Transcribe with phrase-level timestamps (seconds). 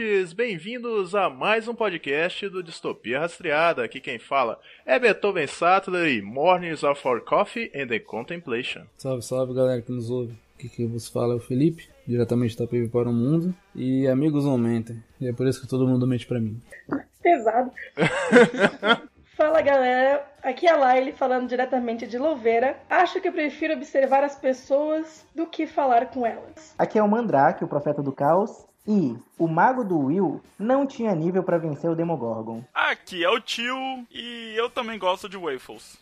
[0.00, 0.32] Ouvintes!
[0.32, 3.84] Bem-vindos a mais um podcast do Distopia Rastreada.
[3.84, 8.84] Aqui quem fala é Beethoven Sattler e Mornings of Our Coffee and the Contemplation.
[8.96, 10.34] Salve, salve galera que nos ouve.
[10.56, 13.54] Aqui quem vos fala é o Felipe, diretamente da PV para o Mundo.
[13.74, 15.02] E amigos não mentem.
[15.20, 16.58] E é por isso que todo mundo mente pra mim.
[17.22, 17.70] Pesado.
[19.36, 22.76] Fala galera, aqui é a Laile falando diretamente de Louveira.
[22.90, 26.74] Acho que eu prefiro observar as pessoas do que falar com elas.
[26.78, 28.66] Aqui é o Mandrake, o profeta do caos.
[28.86, 32.64] E o mago do Will não tinha nível pra vencer o Demogorgon.
[32.72, 33.76] Aqui é o tio
[34.10, 35.98] e eu também gosto de waffles.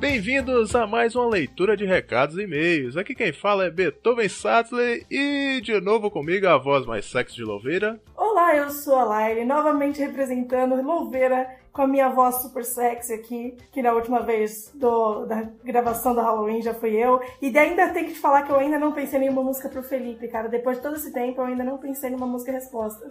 [0.00, 2.96] Bem-vindos a mais uma leitura de recados e e-mails.
[2.96, 7.44] Aqui quem fala é Beethoven Sattler e de novo comigo a voz mais sexy de
[7.44, 8.00] Louveira.
[8.16, 13.56] Olá, eu sou a Laile, novamente representando Louveira com a minha voz super sexy aqui,
[13.70, 17.20] que na última vez do, da gravação do Halloween já fui eu.
[17.40, 19.80] E ainda tenho que te falar que eu ainda não pensei em nenhuma música pro
[19.80, 20.48] Felipe, cara.
[20.48, 23.08] Depois de todo esse tempo, eu ainda não pensei numa música resposta.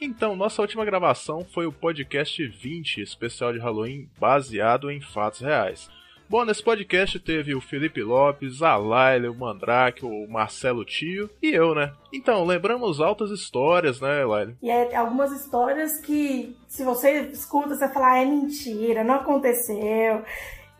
[0.00, 5.90] Então, nossa última gravação foi o podcast 20, especial de Halloween, baseado em fatos reais.
[6.32, 11.50] Bom, nesse podcast teve o Felipe Lopes, a Laila, o Mandrake, o Marcelo Tio e
[11.50, 11.92] eu, né?
[12.10, 14.54] Então, lembramos altas histórias, né, Laila?
[14.62, 20.22] E é algumas histórias que, se você escuta, você fala, ah, é mentira, não aconteceu.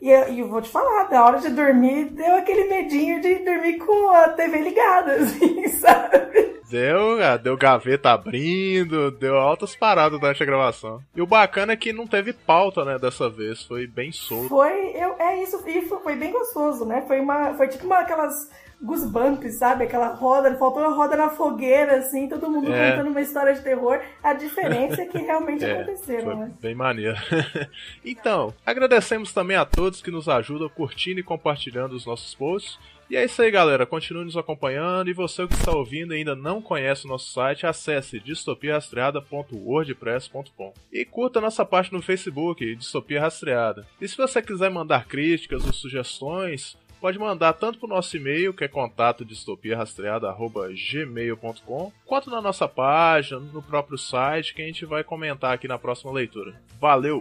[0.03, 3.37] E eu, e eu vou te falar, na hora de dormir, deu aquele medinho de
[3.37, 6.61] dormir com a TV ligada, assim, sabe?
[6.69, 11.01] Deu, ah, deu gaveta abrindo, deu altas paradas durante a gravação.
[11.15, 14.49] E o bacana é que não teve pauta, né, dessa vez, foi bem solto.
[14.49, 17.05] Foi, eu, é isso, e foi, foi bem gostoso, né?
[17.07, 18.51] Foi uma, foi tipo uma aquelas
[18.83, 19.85] goosebumps, sabe?
[19.85, 22.91] Aquela roda, faltou uma roda na fogueira, assim, todo mundo É.
[22.93, 24.01] contando uma história de terror.
[24.23, 26.53] A diferença é que realmente É, aconteceram, foi né?
[26.61, 27.17] bem maneiro.
[28.05, 32.79] então, agradecemos também a todos que nos ajudam curtindo e compartilhando os nossos posts.
[33.11, 33.85] E é isso aí, galera.
[33.85, 35.11] Continue nos acompanhando.
[35.11, 41.05] E você que está ouvindo e ainda não conhece o nosso site, acesse distopiarastreada.wordpress.com e
[41.05, 43.87] curta nossa página no Facebook, Distopia Rastreada.
[44.01, 48.55] E se você quiser mandar críticas ou sugestões, pode mandar tanto para o nosso e-mail,
[48.55, 55.03] que é contato distopiarastreada.gmail.com, quanto na nossa página, no próprio site, que a gente vai
[55.03, 56.55] comentar aqui na próxima leitura.
[56.81, 57.21] Valeu!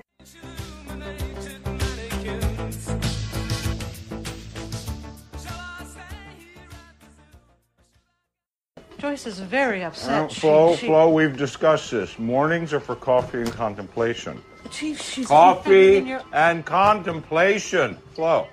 [9.00, 10.25] Joyce is very upset.
[10.25, 12.18] Uh, She- Flo, she- Flo, we've discussed this.
[12.19, 14.42] Mornings are for coffee and contemplation.
[14.69, 17.98] Chief, she's Coffee in your- and contemplation.
[18.13, 18.48] Flo.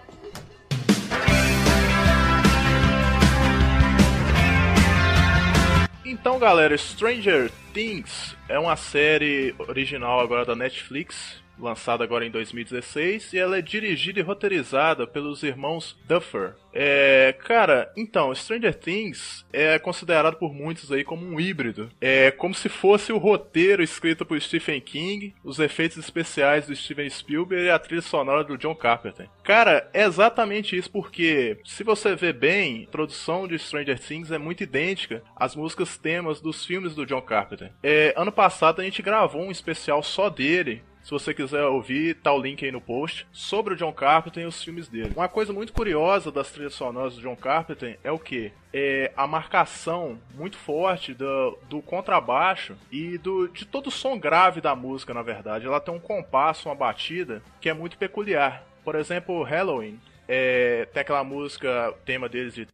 [6.20, 13.32] Então, galera, Stranger Things é uma série original agora da Netflix, lançada agora em 2016,
[13.32, 16.54] e ela é dirigida e roteirizada pelos irmãos Duffer.
[16.72, 21.90] É, cara, então, Stranger Things é considerado por muitos aí como um híbrido.
[22.00, 27.08] É como se fosse o roteiro escrito por Stephen King, os efeitos especiais do Steven
[27.10, 29.28] Spielberg e a trilha sonora do John Carpenter.
[29.42, 34.38] Cara, é exatamente isso porque, se você ver bem, a produção de Stranger Things é
[34.38, 37.72] muito idêntica às músicas temas dos filmes do John Carpenter.
[37.82, 42.30] É, ano passado a gente gravou um especial só dele, se você quiser ouvir, tá
[42.34, 45.14] o link aí no post, sobre o John Carpenter e os filmes dele.
[45.16, 48.52] Uma coisa muito curiosa das trilhas sonoras do John Carpenter é o que?
[48.74, 54.60] É a marcação muito forte do, do contrabaixo e do, de todo o som grave
[54.60, 55.66] da música, na verdade.
[55.66, 58.62] Ela tem um compasso, uma batida, que é muito peculiar.
[58.84, 62.68] Por exemplo, Halloween, é, tem aquela música, tema deles de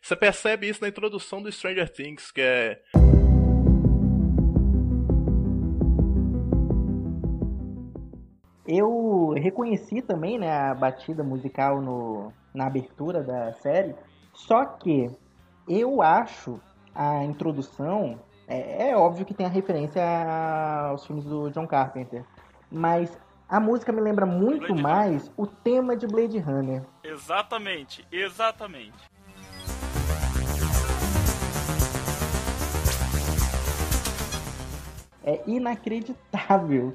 [0.00, 2.80] Você percebe isso na introdução do Stranger Things, que é
[8.74, 13.94] Eu reconheci também né, a batida musical no, na abertura da série,
[14.32, 15.10] só que
[15.68, 16.58] eu acho
[16.94, 18.18] a introdução.
[18.48, 20.02] É, é óbvio que tem a referência
[20.88, 22.24] aos filmes do John Carpenter,
[22.70, 23.14] mas
[23.46, 26.82] a música me lembra muito Blade mais o tema de Blade Runner.
[27.04, 29.12] Exatamente, exatamente.
[35.24, 36.94] é inacreditável.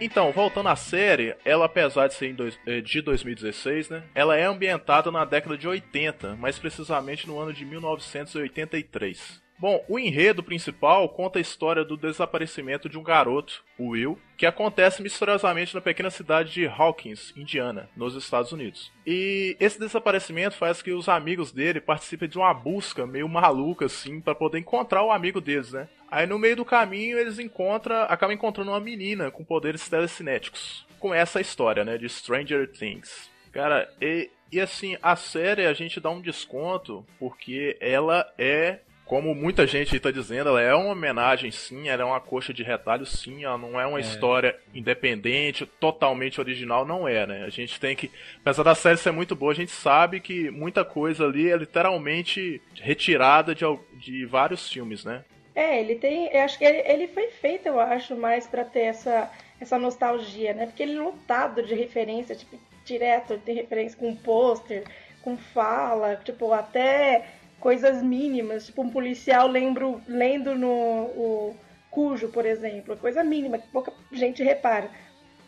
[0.00, 4.04] Então, voltando à série, ela apesar de ser dois- eh, de 2016, né?
[4.14, 9.42] Ela é ambientada na década de 80, mais precisamente no ano de 1983.
[9.58, 15.02] Bom, o enredo principal conta a história do desaparecimento de um garoto, Will, que acontece
[15.02, 18.92] misteriosamente na pequena cidade de Hawkins, Indiana, nos Estados Unidos.
[19.04, 24.20] E esse desaparecimento faz que os amigos dele participem de uma busca meio maluca assim
[24.20, 25.88] para poder encontrar o amigo deles, né?
[26.08, 30.86] Aí no meio do caminho eles encontram, acabam encontrando uma menina com poderes telecinéticos.
[31.00, 33.28] Com essa história, né, de Stranger Things.
[33.50, 39.34] Cara, e, e assim, a série a gente dá um desconto porque ela é como
[39.34, 43.06] muita gente está dizendo, ela é uma homenagem sim, ela é uma coxa de retalho
[43.06, 47.44] sim, ela não é uma história independente, totalmente original, não é, né?
[47.44, 48.10] A gente tem que,
[48.42, 52.60] apesar da série ser muito boa, a gente sabe que muita coisa ali é literalmente
[52.74, 53.64] retirada de,
[53.94, 55.24] de vários filmes, né?
[55.54, 56.28] É, ele tem.
[56.30, 60.52] Eu acho que ele, ele foi feito, eu acho, mais pra ter essa, essa nostalgia,
[60.52, 60.66] né?
[60.66, 64.84] Porque ele é lotado de referência, tipo, direto, tem referência com pôster,
[65.22, 71.56] com fala, tipo, até coisas mínimas, tipo um policial lembro, lendo no o
[71.90, 74.90] Cujo, por exemplo, coisa mínima, que pouca gente repara.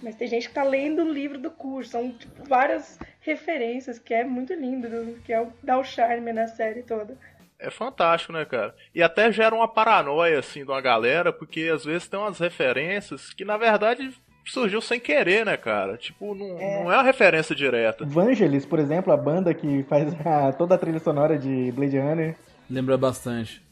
[0.02, 4.14] Mas tem gente que tá lendo o livro do Cujo, são tipo, várias referências, que
[4.14, 4.88] é muito lindo,
[5.24, 7.16] que é o, dá o charme na série toda.
[7.58, 8.74] É fantástico, né, cara?
[8.94, 13.34] E até gera uma paranoia, assim, de uma galera, porque às vezes tem umas referências
[13.34, 14.10] que, na verdade,
[14.50, 15.96] surgiu sem querer, né, cara?
[15.96, 18.04] Tipo, não é, não é uma referência direta.
[18.04, 22.36] Vangelis, por exemplo, a banda que faz a- toda a trilha sonora de Blade Runner.
[22.68, 23.62] Lembra bastante.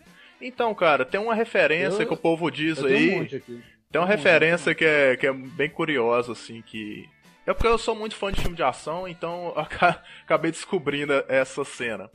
[0.41, 3.15] Então, cara, tem uma referência Eu- que o povo diz Eu tenho aí.
[3.15, 3.63] um monte aqui.
[3.91, 7.09] Tem uma um referência que é, que é bem curiosa, assim, que.
[7.47, 9.55] É porque eu sou muito fã de filme de ação, então
[10.27, 12.11] acabei descobrindo essa cena.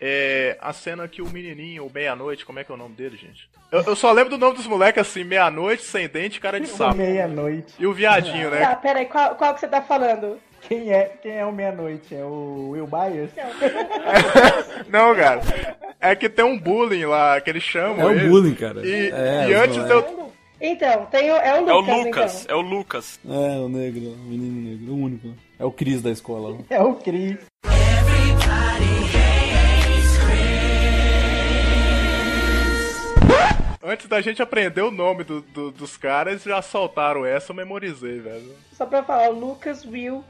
[0.00, 3.16] É a cena que o menininho, o meia-noite, como é que é o nome dele,
[3.16, 3.50] gente?
[3.70, 6.96] Eu, eu só lembro do nome dos moleques assim, meia-noite, sem dente, cara de sapo.
[6.96, 7.74] Meia-noite.
[7.78, 8.60] E o viadinho, né?
[8.60, 10.38] Tá, peraí, qual, qual que você tá falando?
[10.62, 12.14] Quem é, quem é o meia-noite?
[12.14, 13.30] É o Will Byers?
[14.88, 15.40] Não, cara.
[16.00, 18.10] É que tem um bullying lá, que eles chamam.
[18.10, 18.28] É ele.
[18.28, 18.86] bullying, cara.
[18.86, 20.28] E, É, e antes eu.
[20.60, 22.56] Então, tem o, é o É o Lucas, Lucas, então.
[22.56, 23.20] é o Lucas.
[23.24, 25.28] É, o negro, o menino negro, o único.
[25.58, 26.58] É o Cris da escola.
[26.68, 27.36] É o Chris.
[33.88, 38.20] Antes da gente aprender o nome do- do- dos caras, já soltaram essa, eu memorizei,
[38.20, 38.54] velho.
[38.72, 40.22] Só pra falar, o Lucas, Will,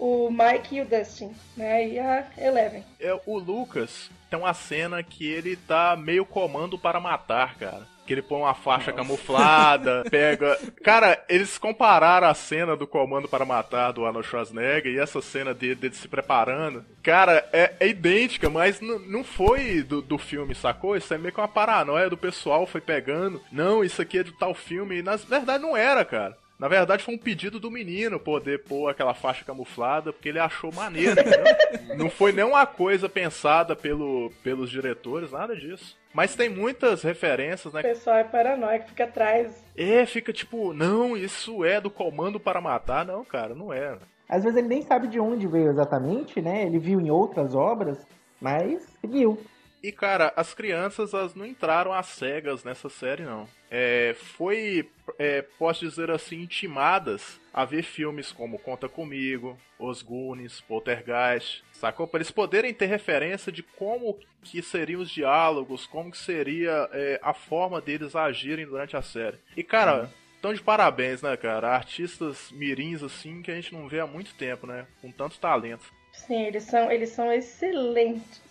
[0.00, 1.86] o Mike e o Dustin, né?
[1.88, 2.84] E a Eleven.
[2.98, 7.86] É, o Lucas tem uma cena que ele tá meio comando para matar, cara.
[8.06, 10.58] Que ele põe uma faixa camuflada, pega.
[10.82, 15.54] Cara, eles compararam a cena do Comando para Matar do Arnold Schwarzenegger e essa cena
[15.54, 16.84] dele, dele se preparando.
[17.02, 20.96] Cara, é, é idêntica, mas não foi do, do filme, sacou?
[20.96, 23.40] Isso é meio que uma paranoia do pessoal, foi pegando.
[23.50, 24.98] Não, isso aqui é de tal filme.
[24.98, 26.36] E na verdade não era, cara.
[26.58, 30.72] Na verdade, foi um pedido do menino poder pôr aquela faixa camuflada, porque ele achou
[30.72, 31.96] maneiro, entendeu?
[31.96, 35.96] Não foi nenhuma coisa pensada pelo, pelos diretores, nada disso.
[36.12, 37.82] Mas tem muitas referências, O né?
[37.82, 39.64] pessoal é paranoico, fica atrás.
[39.76, 43.04] É, fica tipo, não, isso é do comando para matar.
[43.04, 43.98] Não, cara, não é.
[44.28, 46.64] Às vezes ele nem sabe de onde veio exatamente, né?
[46.64, 47.98] Ele viu em outras obras,
[48.40, 49.38] mas viu.
[49.82, 53.46] E, cara, as crianças elas não entraram às cegas nessa série, não.
[53.76, 54.88] É, foi,
[55.18, 62.06] é, posso dizer assim, intimadas a ver filmes como Conta Comigo, Os Goonies, Poltergeist, sacou?
[62.06, 67.18] Para eles poderem ter referência de como que seriam os diálogos, como que seria é,
[67.20, 69.38] a forma deles agirem durante a série.
[69.56, 70.08] E, cara...
[70.38, 71.70] Então, de parabéns, né, cara?
[71.70, 74.86] Artistas mirins, assim, que a gente não vê há muito tempo, né?
[75.00, 75.90] Com tanto talento.
[76.12, 78.42] Sim, eles são, eles são excelentes.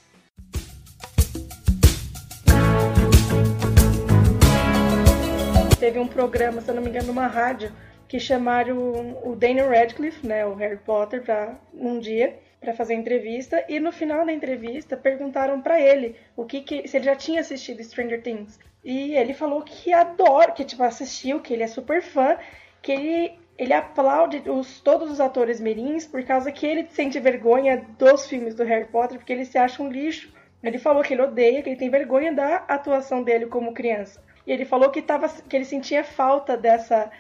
[5.84, 7.70] Teve um programa, se eu não me engano, numa rádio,
[8.08, 13.62] que chamaram o Daniel Radcliffe, né, o Harry Potter, pra, um dia para fazer entrevista
[13.68, 17.42] e no final da entrevista perguntaram pra ele o que, que se ele já tinha
[17.42, 22.02] assistido Stranger Things e ele falou que adora, que tipo assistiu, que ele é super
[22.02, 22.38] fã,
[22.82, 27.86] que ele ele aplaude os, todos os atores mirins por causa que ele sente vergonha
[28.00, 30.34] dos filmes do Harry Potter, porque ele se acha um lixo.
[30.64, 34.24] Ele falou que ele odeia, que ele tem vergonha da atuação dele como criança.
[34.46, 37.12] E ele falou que, tava, que ele sentia falta dessa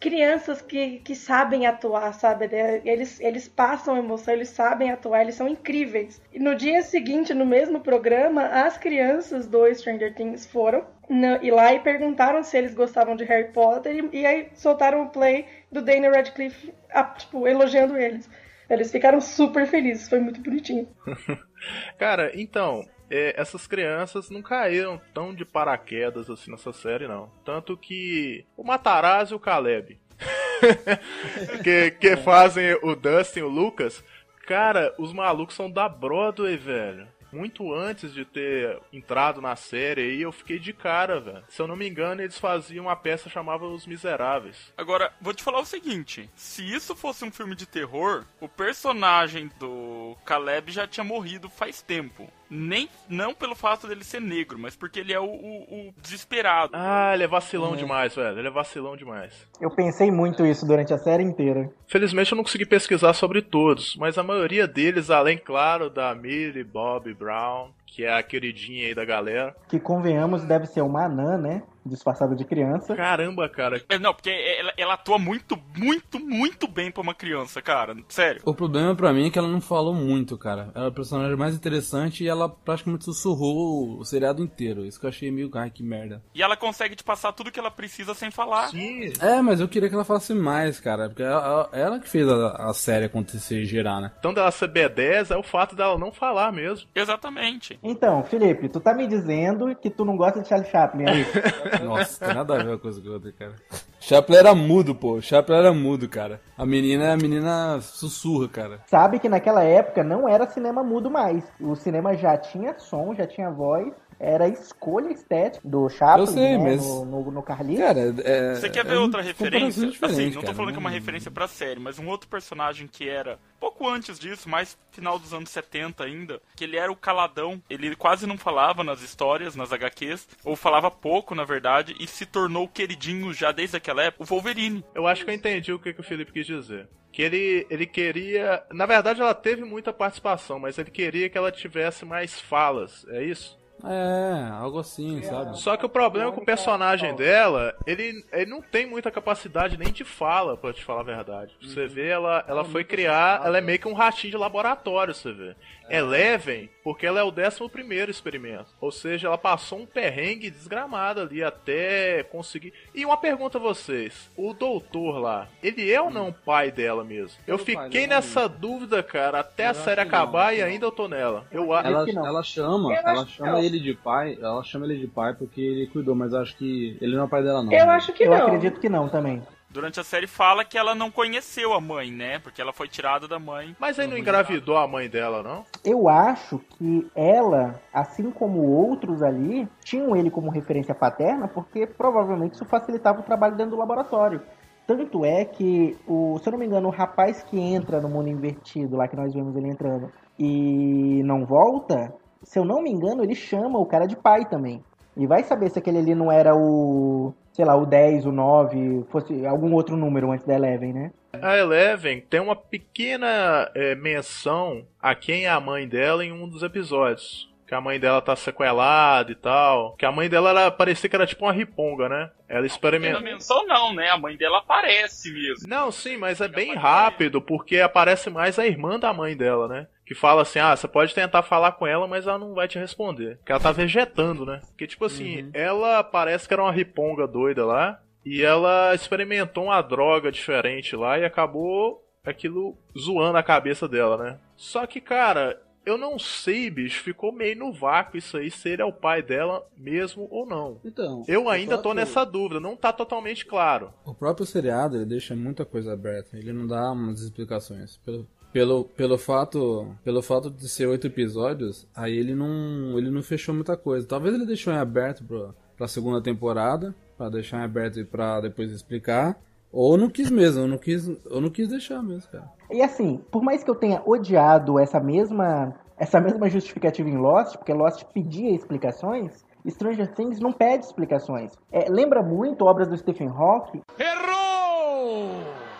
[0.00, 2.50] crianças que, que sabem atuar, sabe?
[2.84, 6.20] Eles, eles passam emoção, eles sabem atuar, eles são incríveis.
[6.32, 11.50] E no dia seguinte, no mesmo programa, as crianças do Stranger Things foram no, e
[11.50, 15.46] lá e perguntaram se eles gostavam de Harry Potter e, e aí soltaram o play
[15.70, 18.28] do Daniel Radcliffe, ah, tipo, elogiando eles.
[18.68, 20.88] Eles ficaram super felizes, foi muito bonitinho.
[21.98, 27.30] Cara, então, é, essas crianças não caíram tão de paraquedas assim nessa série, não.
[27.44, 29.98] Tanto que o Matarazzo e o Caleb,
[31.62, 34.02] que, que fazem o Dustin e o Lucas,
[34.46, 37.08] cara, os malucos são da Broadway, velho.
[37.34, 41.42] Muito antes de ter entrado na série aí, eu fiquei de cara, velho.
[41.48, 44.72] Se eu não me engano, eles faziam uma peça chamada Os Miseráveis.
[44.76, 49.50] Agora, vou te falar o seguinte: se isso fosse um filme de terror, o personagem
[49.58, 52.30] do Caleb já tinha morrido faz tempo.
[52.50, 56.72] Nem não pelo fato dele ser negro, mas porque ele é o, o- o desesperado.
[56.74, 58.38] Ah, ele é vacilão demais, velho.
[58.38, 59.32] Ele é vacilão demais.
[59.60, 61.70] Eu pensei muito isso durante a série inteira.
[61.86, 66.64] Felizmente eu não consegui pesquisar sobre todos, mas a maioria deles, além, claro, da Millie
[66.64, 69.54] Bob Brown, que é a queridinha aí da galera.
[69.68, 71.62] Que convenhamos deve ser uma anã, né?
[71.84, 72.94] Disfarçada de criança.
[72.94, 73.82] Caramba, cara.
[73.88, 77.94] É, Não, porque ela, ela atua muito, muito, muito bem pra uma criança, cara.
[78.08, 78.40] Sério.
[78.44, 80.70] O problema pra mim é que ela não falou muito, cara.
[80.74, 84.84] Ela é a personagem mais interessante e ela praticamente sussurrou o seriado inteiro.
[84.84, 85.50] Isso que eu achei meio.
[85.54, 86.22] Ai, que merda.
[86.34, 88.68] E ela consegue te passar tudo que ela precisa sem falar.
[88.68, 89.12] Sim.
[89.20, 91.08] É, mas eu queria que ela falasse mais, cara.
[91.08, 94.12] Porque ela, ela que fez a, a série acontecer e gerar, né?
[94.18, 96.88] Então dela ser B10 é o fato dela não falar mesmo.
[96.94, 97.78] Exatamente.
[97.82, 101.32] Então, Felipe, tu tá me dizendo que tu não gosta de Charlie Chaplin, é isso?
[101.82, 103.54] Nossa, tem nada a ver uma coisa com a outra, cara.
[104.00, 105.20] Chaplin era mudo, pô.
[105.20, 106.40] Chaplin era mudo, cara.
[106.58, 108.80] A menina, a menina sussurra, cara.
[108.86, 111.42] Sabe que naquela época não era cinema mudo mais.
[111.58, 113.92] O cinema já tinha som, já tinha voz.
[114.18, 117.84] Era a escolha estética do Chaplin, Eu sei, né, mas- no, no, no Carlitos.
[117.84, 118.54] Cara, é.
[118.54, 119.88] Você quer ver é outra um referência?
[120.02, 120.54] Assim, não tô cara.
[120.54, 124.18] falando que é uma referência pra série, mas um outro personagem que era pouco antes
[124.18, 127.62] disso, mais final dos anos 70 ainda, que ele era o caladão.
[127.68, 132.26] Ele quase não falava nas histórias, nas HQs, ou falava pouco, na verdade, e se
[132.26, 134.84] tornou queridinho já desde aquela época, o Wolverine.
[134.94, 136.88] Eu acho que eu entendi o que, que o Felipe quis dizer.
[137.12, 138.64] Que ele, ele queria.
[138.72, 143.22] Na verdade, ela teve muita participação, mas ele queria que ela tivesse mais falas, é
[143.22, 143.56] isso?
[143.82, 145.58] É, algo assim, sabe?
[145.58, 149.76] Só que o problema é que o personagem dela, ele, ele não tem muita capacidade
[149.76, 151.54] nem de fala, pra te falar a verdade.
[151.60, 155.32] Você vê, ela, ela foi criar, ela é meio que um ratinho de laboratório, você
[155.32, 155.56] vê.
[155.88, 158.66] Eleven, porque ela é o 11 primeiro experimento.
[158.80, 162.72] Ou seja, ela passou um perrengue desgramado ali até conseguir.
[162.94, 167.38] E uma pergunta a vocês: o doutor lá, ele é ou não pai dela mesmo?
[167.46, 171.46] Eu fiquei dela nessa dúvida, cara, até a série acabar e ainda eu tô nela.
[171.50, 171.88] Eu acho.
[171.88, 172.26] Ela, que não.
[172.26, 175.86] ela chama, Eu ela chama ele de pai, ela chama ele de pai porque ele
[175.86, 177.72] cuidou, mas eu acho que ele não é pai dela não.
[177.72, 178.46] Eu acho que Eu não.
[178.46, 179.42] acredito que não também.
[179.74, 182.38] Durante a série fala que ela não conheceu a mãe, né?
[182.38, 183.74] Porque ela foi tirada da mãe.
[183.76, 185.64] Mas aí não engravidou a mãe dela, não?
[185.84, 192.54] Eu acho que ela, assim como outros ali, tinham ele como referência paterna, porque provavelmente
[192.54, 194.40] isso facilitava o trabalho dentro do laboratório.
[194.86, 198.28] Tanto é que, o, se eu não me engano, o rapaz que entra no mundo
[198.28, 202.14] invertido, lá que nós vemos ele entrando, e não volta,
[202.44, 204.84] se eu não me engano, ele chama o cara de pai também.
[205.16, 209.04] E vai saber se aquele ali não era o, sei lá, o 10, o 9,
[209.10, 211.12] fosse algum outro número antes da Eleven, né?
[211.40, 216.48] A Eleven tem uma pequena é, menção a quem é a mãe dela em um
[216.48, 217.48] dos episódios.
[217.66, 219.96] Que a mãe dela tá sequelada e tal.
[219.96, 222.30] Que a mãe dela era, parecia que era tipo uma riponga, né?
[222.46, 223.20] Ela experimenta.
[223.20, 224.10] menção não, né?
[224.10, 225.66] A mãe dela aparece mesmo.
[225.66, 229.86] Não, sim, mas é bem rápido, porque aparece mais a irmã da mãe dela, né?
[230.04, 232.78] Que fala assim, ah, você pode tentar falar com ela, mas ela não vai te
[232.78, 233.36] responder.
[233.38, 234.60] Porque ela tá vegetando, né?
[234.68, 238.00] Porque, tipo assim, ela parece que era uma riponga doida lá.
[238.24, 244.38] E ela experimentou uma droga diferente lá e acabou aquilo zoando a cabeça dela, né?
[244.56, 248.80] Só que, cara, eu não sei, bicho, ficou meio no vácuo isso aí, se ele
[248.82, 250.80] é o pai dela mesmo ou não.
[250.84, 253.92] Então, Eu ainda tô nessa dúvida, não tá totalmente claro.
[254.04, 257.98] O próprio seriado, ele deixa muita coisa aberta, ele não dá umas explicações.
[257.98, 263.20] Pelo, pelo, pelo fato pelo fato de ser oito episódios, aí ele não ele não
[263.20, 264.06] fechou muita coisa.
[264.06, 268.40] Talvez ele deixou em aberto pra, pra segunda temporada, pra deixar em aberto e pra
[268.40, 269.36] depois explicar.
[269.72, 272.48] Ou não quis mesmo, eu não quis, eu não quis deixar mesmo, cara.
[272.70, 277.56] E assim, por mais que eu tenha odiado essa mesma essa mesma justificativa em Lost,
[277.56, 281.52] porque Lost pedia explicações, Stranger Things não pede explicações.
[281.72, 283.80] É, lembra muito obras do Stephen Hawking.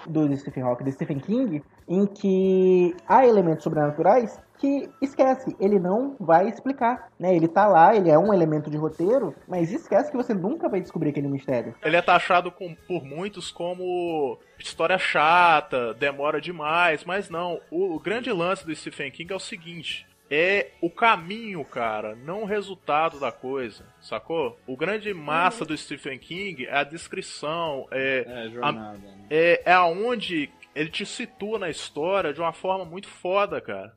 [0.07, 6.17] Do Stephen Hawking, do Stephen King, em que há elementos sobrenaturais que esquece, ele não
[6.19, 7.35] vai explicar, né?
[7.35, 10.81] Ele tá lá, ele é um elemento de roteiro, mas esquece que você nunca vai
[10.81, 11.75] descobrir aquele mistério.
[11.83, 17.61] Ele é taxado com- por muitos como história chata, demora demais, mas não.
[17.71, 20.07] O, o grande lance do Stephen King é o seguinte.
[20.31, 24.59] É o caminho, cara, não o resultado da coisa, sacou?
[24.67, 28.99] O grande massa do Stephen King é a descrição, é, É, jornada.
[28.99, 29.27] né?
[29.31, 33.95] é, é aonde ele te situa na história de uma forma muito foda, cara.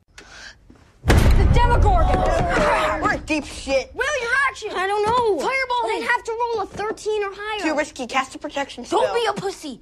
[1.06, 2.24] the Demogorgon!
[3.02, 3.90] We're in deep shit.
[3.94, 4.70] Will, your action!
[4.72, 5.38] I don't know.
[5.38, 5.88] Fireball!
[5.88, 7.62] Then have to roll a 13 or higher.
[7.62, 8.06] Too risky.
[8.06, 9.00] Cast a protection spell.
[9.00, 9.80] Don't be a pussy.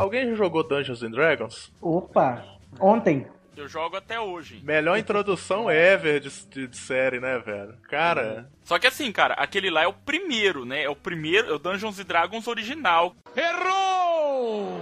[0.00, 1.70] Alguém já jogou Dungeons and Dragons?
[1.78, 2.42] Opa,
[2.80, 3.26] ontem.
[3.54, 4.62] Eu jogo até hoje.
[4.64, 7.74] Melhor introdução ever de, de, de série, né, velho?
[7.82, 8.50] Cara.
[8.64, 10.84] Só que assim, cara, aquele lá é o primeiro, né?
[10.84, 13.14] É o primeiro, é o Dungeons and Dragons original.
[13.36, 14.80] Errou!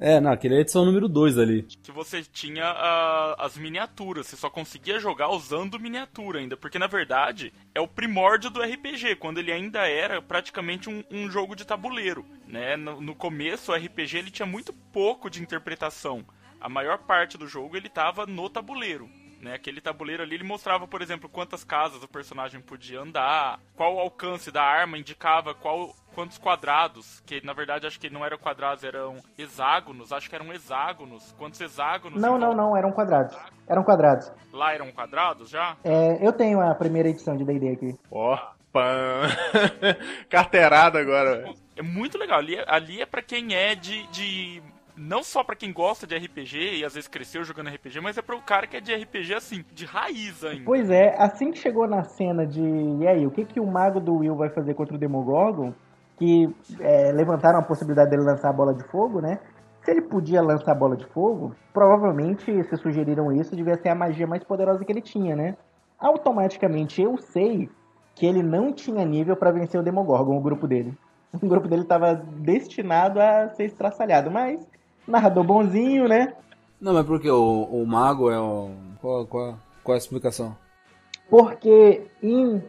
[0.00, 1.64] É, não, aquele é a edição número 2 ali.
[1.82, 2.70] Que você tinha
[3.36, 8.48] as miniaturas, você só conseguia jogar usando miniatura ainda, porque na verdade é o primórdio
[8.48, 12.76] do RPG, quando ele ainda era praticamente um, um jogo de tabuleiro, né?
[12.76, 16.24] No, no começo o RPG ele tinha muito pouco de interpretação.
[16.60, 19.10] A maior parte do jogo ele tava no tabuleiro.
[19.40, 23.94] Né, aquele tabuleiro ali ele mostrava, por exemplo, quantas casas o personagem podia andar, qual
[23.94, 28.36] o alcance da arma indicava qual quantos quadrados, que na verdade acho que não eram
[28.36, 31.32] quadrados, eram hexágonos, acho que eram hexágonos.
[31.38, 32.20] Quantos hexágonos?
[32.20, 33.36] Não, não, não, eram quadrados.
[33.68, 34.32] Eram quadrados.
[34.52, 35.76] Lá eram quadrados já?
[35.84, 37.96] É, eu tenho a primeira edição de D&D aqui.
[38.10, 38.38] Ó, oh,
[38.72, 39.28] pan.
[40.28, 41.54] Carteirada agora, velho.
[41.76, 42.40] É muito legal.
[42.40, 44.60] Ali, ali é para quem é de, de
[44.96, 48.22] não só para quem gosta de RPG e às vezes cresceu jogando RPG, mas é
[48.22, 50.64] para o cara que é de RPG assim, de raiz ainda.
[50.64, 54.00] Pois é, assim que chegou na cena de e aí, o que que o mago
[54.00, 55.72] do Will vai fazer contra o Demogorgon?
[56.18, 59.38] Que é, levantaram a possibilidade dele lançar a bola de fogo, né?
[59.82, 63.94] Se ele podia lançar a bola de fogo, provavelmente se sugeriram isso, devia ser a
[63.94, 65.56] magia mais poderosa que ele tinha, né?
[65.98, 67.70] Automaticamente eu sei
[68.14, 70.96] que ele não tinha nível para vencer o Demogorgon, o grupo dele.
[71.42, 74.66] O grupo dele estava destinado a ser estraçalhado, mas
[75.06, 76.32] narrador bonzinho, né?
[76.80, 78.70] Não, mas por que o, o mago é o.
[79.00, 80.56] Qual, qual, qual é a explicação?
[81.28, 82.62] Porque em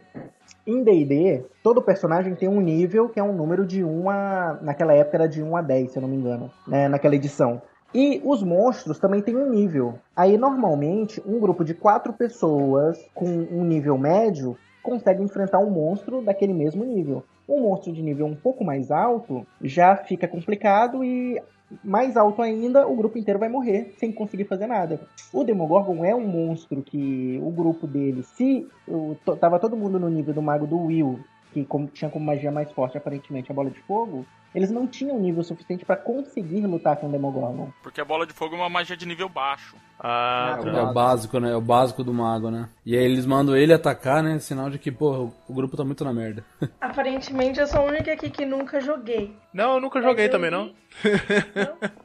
[0.66, 4.58] em D&D, todo personagem tem um nível que é um número de 1 a...
[4.62, 6.88] Naquela época era de 1 a 10, se eu não me engano, né?
[6.88, 7.60] naquela edição.
[7.92, 9.98] E os monstros também têm um nível.
[10.14, 16.22] Aí, normalmente, um grupo de quatro pessoas com um nível médio consegue enfrentar um monstro
[16.22, 17.24] daquele mesmo nível.
[17.48, 21.42] Um monstro de nível um pouco mais alto já fica complicado e
[21.84, 25.00] mais alto ainda, o grupo inteiro vai morrer sem conseguir fazer nada.
[25.32, 30.08] O Demogorgon é um monstro que o grupo dele, se o, tava todo mundo no
[30.08, 31.20] nível do mago do Will,
[31.52, 35.18] que como, tinha como magia mais forte aparentemente a bola de fogo, eles não tinham
[35.18, 37.70] nível suficiente para conseguir lutar com o Demogorgon.
[37.82, 39.76] Porque a bola de fogo é uma magia de nível baixo.
[39.98, 41.52] Ah, é, é o básico, né?
[41.52, 42.68] É o básico do mago, né?
[42.84, 44.38] E aí eles mandam ele atacar, né?
[44.38, 46.44] Sinal de que, pô, o grupo tá muito na merda.
[46.80, 49.36] Aparentemente eu sou a única aqui que nunca joguei.
[49.52, 50.72] Não, eu nunca joguei também, não.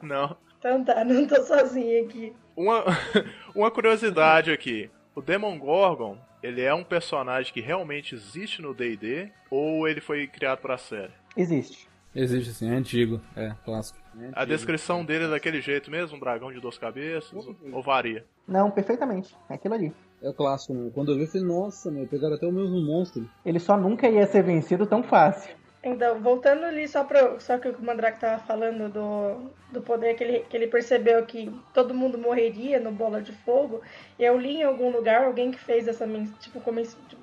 [0.02, 0.36] não.
[0.58, 2.32] Então tá, não tô sozinha aqui.
[2.56, 2.84] Uma,
[3.54, 4.90] uma curiosidade aqui.
[5.16, 10.26] O Demon Gorgon, ele é um personagem que realmente existe no D&D ou ele foi
[10.26, 11.10] criado para a série?
[11.34, 11.88] Existe.
[12.14, 13.98] Existe sim, é antigo, é, clássico.
[14.14, 14.38] É antigo.
[14.38, 17.32] A descrição dele é daquele jeito mesmo, um dragão de duas cabeças,
[17.72, 18.26] ou varia?
[18.46, 19.92] Não, perfeitamente, é aquilo ali.
[20.22, 20.90] É o clássico, né?
[20.92, 23.26] Quando eu vi, eu falei, nossa, meu, pegaram até o mesmo monstro.
[23.42, 25.50] Ele só nunca ia ser vencido tão fácil.
[25.86, 30.24] Então, voltando ali só para só que o Mandrake tava falando do, do poder que
[30.24, 33.80] ele, que ele percebeu que todo mundo morreria no Bola de Fogo,
[34.18, 36.04] eu li em algum lugar alguém que fez essa
[36.40, 36.60] tipo,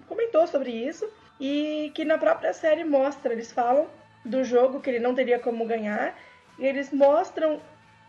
[0.07, 1.05] comentou sobre isso
[1.41, 3.85] e que na própria série mostra, eles falam
[4.23, 6.17] do jogo que ele não teria como ganhar
[6.57, 7.59] e eles mostram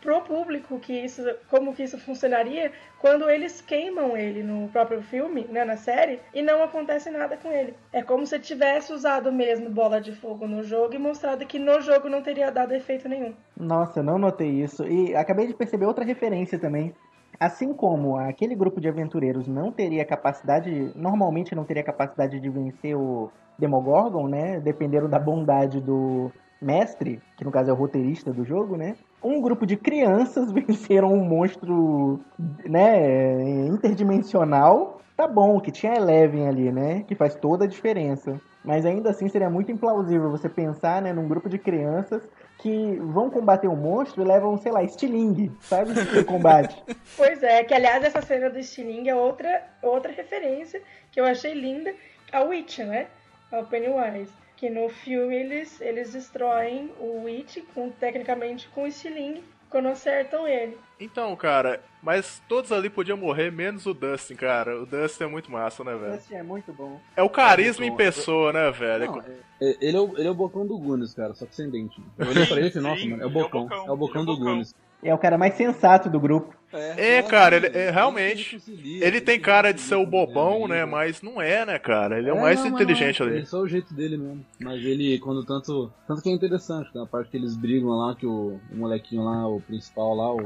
[0.04, 5.46] pro público que isso, como que isso funcionaria quando eles queimam ele no próprio filme,
[5.50, 7.74] né, na série, e não acontece nada com ele.
[7.90, 11.80] É como se tivesse usado mesmo bola de fogo no jogo e mostrado que no
[11.80, 13.34] jogo não teria dado efeito nenhum.
[13.56, 14.86] Nossa, eu não notei isso.
[14.86, 16.94] E acabei de perceber outra referência também.
[17.40, 22.94] Assim como aquele grupo de aventureiros não teria capacidade, normalmente não teria capacidade de vencer
[22.94, 24.60] o Demogorgon, né?
[24.60, 28.96] Dependeram da bondade do mestre, que no caso é o roteirista do jogo, né?
[29.24, 32.20] Um grupo de crianças venceram um monstro,
[32.64, 35.00] né, interdimensional.
[35.16, 37.04] Tá bom, que tinha Eleven ali, né?
[37.06, 38.40] Que faz toda a diferença.
[38.64, 42.22] Mas ainda assim seria muito implausível você pensar, né, num grupo de crianças
[42.58, 45.92] que vão combater um monstro e levam, sei lá, estilingue, sabe?
[45.92, 46.82] De combate.
[47.16, 50.80] pois é, que aliás essa cena do estilingue é outra, outra referência
[51.12, 51.94] que eu achei linda,
[52.32, 53.06] a Witch, né?
[53.52, 54.32] Ao Pennywise.
[54.56, 60.46] Que no filme eles, eles destroem o Witch, com, tecnicamente com o estilingue, quando acertam
[60.46, 60.78] ele.
[61.00, 64.80] Então, cara, mas todos ali podiam morrer, menos o Dustin, cara.
[64.80, 66.12] O Dustin é muito massa, né, velho?
[66.12, 67.00] O Dustin é muito bom.
[67.16, 69.06] É o carisma é em pessoa, né, velho?
[69.06, 71.68] Não, é, ele, é o, ele é o bocão do Gunis, cara, só que sem
[71.68, 72.00] dente.
[72.16, 73.60] Eu olhei pra ele e falei, nossa, mano, é o bocão.
[73.60, 74.74] É o bocão, é o bocão do Gunis.
[75.04, 76.54] É o cara mais sensato do grupo.
[76.72, 78.60] É, cara, ele é, realmente.
[79.00, 80.84] Ele tem cara de ser o bobão, né?
[80.84, 82.18] Mas não é, né, cara?
[82.18, 83.40] Ele é o mais não, inteligente não, ali.
[83.40, 84.44] É só o jeito dele mesmo.
[84.60, 85.92] Mas ele, quando tanto.
[86.08, 89.46] Tanto que é interessante, na parte que eles brigam lá, que o, o molequinho lá,
[89.46, 90.38] o principal lá, o.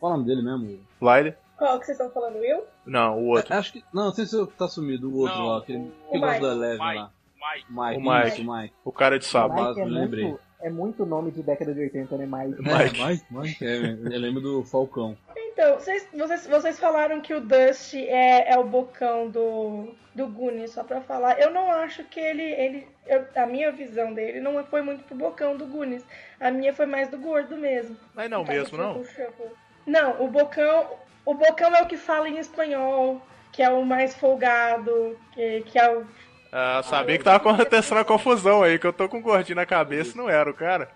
[0.00, 0.80] Qual é o nome dele mesmo?
[1.02, 1.34] Lyle?
[1.58, 2.62] Qual que vocês estão falando, Will?
[2.86, 3.52] Não, o outro.
[3.52, 3.84] É, acho que.
[3.92, 6.40] Não, não sei se tá sumido, o outro Não, lá, aquele o- que gosta Mike.
[6.46, 6.98] da Eleven Mike.
[6.98, 7.10] lá.
[7.36, 7.66] Mike.
[7.68, 8.28] Mike, O Mike.
[8.28, 8.74] isso, o Mike.
[8.86, 9.26] O cara de.
[9.26, 9.48] Mike.
[9.50, 10.24] Mike é eu lembrei.
[10.24, 12.60] muito, é muito nome de década de 80, né, Mike?
[12.62, 13.00] Mike.
[13.02, 13.76] É, Mike, Mike, é,
[14.14, 15.16] eu lembro do Falcão.
[15.36, 20.72] Então, vocês, vocês, vocês falaram que o Dust é, é o bocão do, do Goonies,
[20.72, 21.38] só pra falar.
[21.38, 22.42] Eu não acho que ele.
[22.42, 26.04] ele eu- a minha visão dele não foi muito pro bocão do Goonies.
[26.40, 27.96] A minha foi mais do gordo mesmo.
[28.14, 29.04] Mas não mesmo, não?
[29.86, 30.86] Não, o bocão.
[31.26, 33.20] O bocão é o que fala em espanhol,
[33.52, 36.06] que é o mais folgado, que, que é o.
[36.56, 39.66] Ah, sabia que tava acontecendo uma confusão aí, que eu tô com um gordinho na
[39.66, 40.88] cabeça, não era o cara.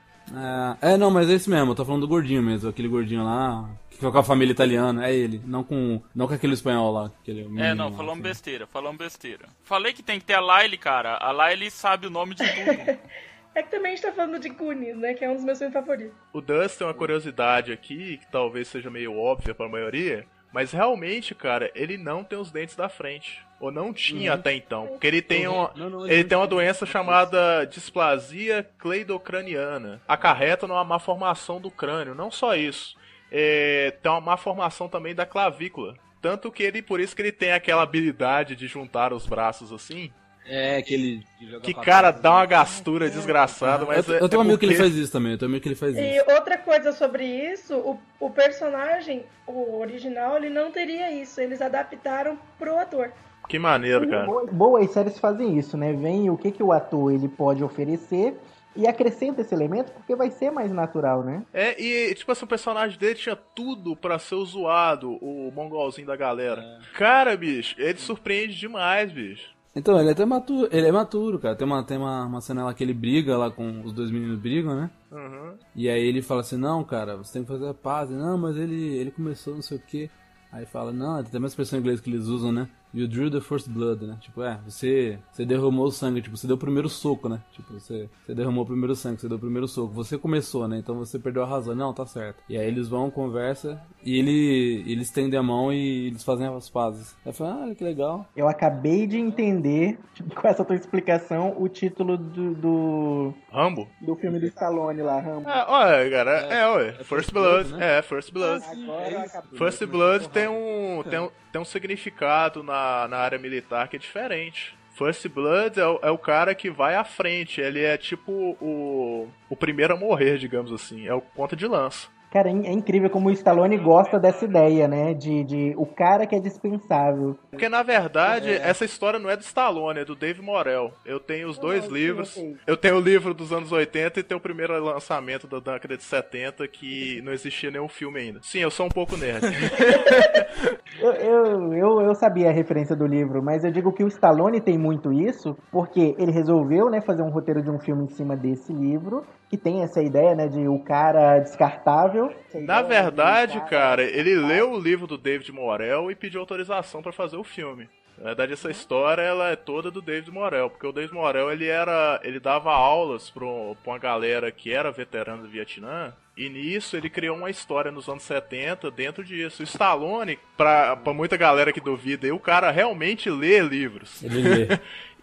[0.81, 3.25] É, é, não, mas é esse mesmo, eu tô falando do gordinho mesmo, aquele gordinho
[3.25, 6.93] lá, que foi com a família italiana, é ele, não com, não com aquele espanhol
[6.93, 7.11] lá.
[7.21, 8.23] Aquele É, não, lá, falamos assim.
[8.23, 9.47] besteira, falamos besteira.
[9.65, 11.17] Falei que tem que ter a Lyle, cara.
[11.17, 12.99] A Lyle sabe o nome de tudo.
[13.55, 15.15] É que também a gente tá falando de Goonies, né?
[15.15, 16.15] Que é um dos meus filmes favoritos.
[16.33, 21.35] O Dust tem uma curiosidade aqui, que talvez seja meio óbvia pra maioria, mas realmente,
[21.35, 23.47] cara, ele não tem os dentes da frente.
[23.61, 24.87] Ou não tinha até então.
[24.87, 30.01] Porque ele tem uma, Não, não, ele não tem uma doença chamada displasia cleidocraniana.
[30.07, 32.15] Acarreta numa má formação do crânio.
[32.15, 32.97] Não só isso.
[33.33, 35.97] É, tem uma má formação também da clavícula.
[36.23, 40.13] Tanto que ele, por isso que ele tem aquela habilidade de juntar os braços assim.
[40.49, 41.23] É, aquele...
[41.63, 42.51] Que pra cara dá uma assim.
[42.51, 45.33] gastura desgraçada, mas eu, é, eu tenho um é amigo que ele faz isso também,
[45.33, 46.25] eu tenho um amigo que ele faz E isso.
[46.31, 51.41] outra coisa sobre isso, o, o personagem, o original, ele não teria isso.
[51.41, 53.13] Eles adaptaram pro ator.
[53.49, 54.27] Que maneiro, cara.
[54.27, 55.93] Boas, boas séries fazem isso, né?
[55.93, 58.39] Vem o que, que o ator ele pode oferecer
[58.77, 61.43] e acrescenta esse elemento porque vai ser mais natural, né?
[61.53, 66.07] É, e tipo assim, o personagem dele tinha tudo pra ser o zoado, o mongolzinho
[66.07, 66.63] da galera.
[66.95, 69.58] Cara, bicho, ele surpreende demais, bicho.
[69.75, 71.55] Então, ele é até maturo, ele é maturo, cara.
[71.55, 74.39] Tem uma, tem uma, uma cena lá que ele briga lá com os dois meninos
[74.39, 74.91] brigam, né?
[75.13, 75.55] Uhum.
[75.77, 78.11] E aí ele fala assim, não, cara, você tem que fazer a paz.
[78.11, 80.11] Não, mas ele, ele começou não sei o que.
[80.51, 82.69] Aí fala, não, tem uma expressão em inglês que eles usam, né?
[82.93, 84.17] You drew the first blood, né?
[84.21, 87.41] Tipo, é, você, você derramou o sangue, tipo, você deu o primeiro soco, né?
[87.53, 89.93] Tipo, você, você derramou o primeiro sangue, você deu o primeiro soco.
[89.93, 90.79] Você começou, né?
[90.79, 91.75] Então você perdeu a razão.
[91.75, 92.43] Não, tá certo.
[92.49, 96.69] E aí eles vão, conversa, e ele, eles estendem a mão e eles fazem as
[96.71, 97.15] pazes.
[97.25, 98.27] Aí fala, ah, que legal.
[98.35, 99.99] Eu acabei de entender,
[100.35, 103.87] com essa tua explicação, o título do, do, Rambo?
[104.01, 105.49] do filme do Stallone lá, Rambo.
[105.49, 106.89] É, olha, cara, é, É, ué.
[106.89, 107.99] é First First Blood, Blood, né?
[107.99, 108.65] é, First Blood.
[108.65, 109.43] Agora.
[109.57, 113.99] First Blood tem um, tem um, tem um significado na, na área militar que é
[113.99, 114.77] diferente.
[114.93, 119.29] First Blood é o, é o cara que vai à frente, ele é tipo o,
[119.49, 122.09] o primeiro a morrer, digamos assim, é o ponta de lança.
[122.31, 125.15] Cara, é é incrível como o Stallone gosta dessa ideia, né?
[125.15, 127.39] De, de o cara que é dispensável.
[127.51, 130.93] Porque na verdade, essa história não é do Stallone, é do Dave Morel.
[131.05, 132.39] Eu tenho os dois livros.
[132.67, 136.03] Eu tenho o livro dos anos 80 e tenho o primeiro lançamento da década de
[136.03, 138.41] 70 que não existia nenhum filme ainda.
[138.43, 139.47] Sim, eu sou um pouco nerd.
[141.01, 144.61] Eu, eu, eu, eu sabia a referência do livro, mas eu digo que o Stallone
[144.61, 148.37] tem muito isso, porque ele resolveu né, fazer um roteiro de um filme em cima
[148.37, 152.33] desse livro, que tem essa ideia né, de o cara descartável.
[152.55, 157.13] Na verdade, o cara, ele leu o livro do David Morel e pediu autorização pra
[157.13, 157.89] fazer o filme.
[158.19, 161.67] Na verdade, essa história ela é toda do David Morel, porque o David Morel ele
[161.67, 163.47] era, ele dava aulas pra
[163.83, 166.13] pra uma galera que era veterana do Vietnã.
[166.37, 169.63] E nisso ele criou uma história nos anos 70 dentro disso.
[169.63, 174.23] O Stallone, pra, pra muita galera que duvida, o cara realmente lê livros.
[174.23, 174.79] Ele lê.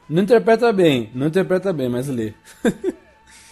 [0.09, 2.33] não interpreta bem, não interpreta bem, mas lê.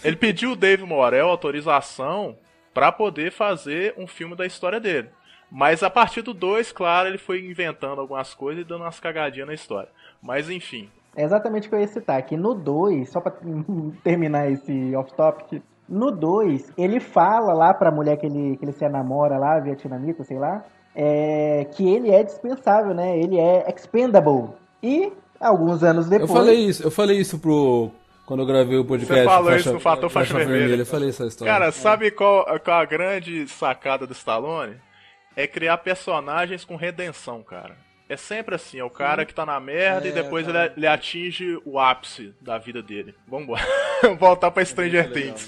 [0.03, 2.35] Ele pediu o Dave Morel autorização
[2.73, 5.09] pra poder fazer um filme da história dele.
[5.51, 9.47] Mas a partir do 2, claro, ele foi inventando algumas coisas e dando umas cagadinhas
[9.47, 9.89] na história.
[10.21, 10.89] Mas enfim.
[11.15, 13.31] É exatamente o que eu ia citar, que no 2, só pra
[14.03, 18.87] terminar esse off-topic, no 2, ele fala lá pra mulher que ele, que ele se
[18.89, 23.17] namora lá, vietnamita, sei lá, é, que ele é dispensável, né?
[23.19, 24.49] Ele é expendable.
[24.81, 26.31] E, alguns anos Eu depois...
[26.31, 27.91] falei isso, eu falei isso pro.
[28.25, 29.15] Quando eu gravei o podcast.
[29.15, 30.75] Você falou Faixa- isso no Fator Faixa Vermelha.
[30.81, 31.53] Eu falei essa história.
[31.53, 34.75] Cara, sabe qual, qual a grande sacada do Stallone?
[35.35, 37.75] É criar personagens com redenção, cara.
[38.07, 40.85] É sempre assim, é o cara que tá na merda É, e depois ele, ele
[40.87, 43.15] atinge o ápice da vida dele.
[43.27, 43.63] Vambora.
[44.19, 45.13] Voltar pra Stranger legal.
[45.13, 45.45] Things.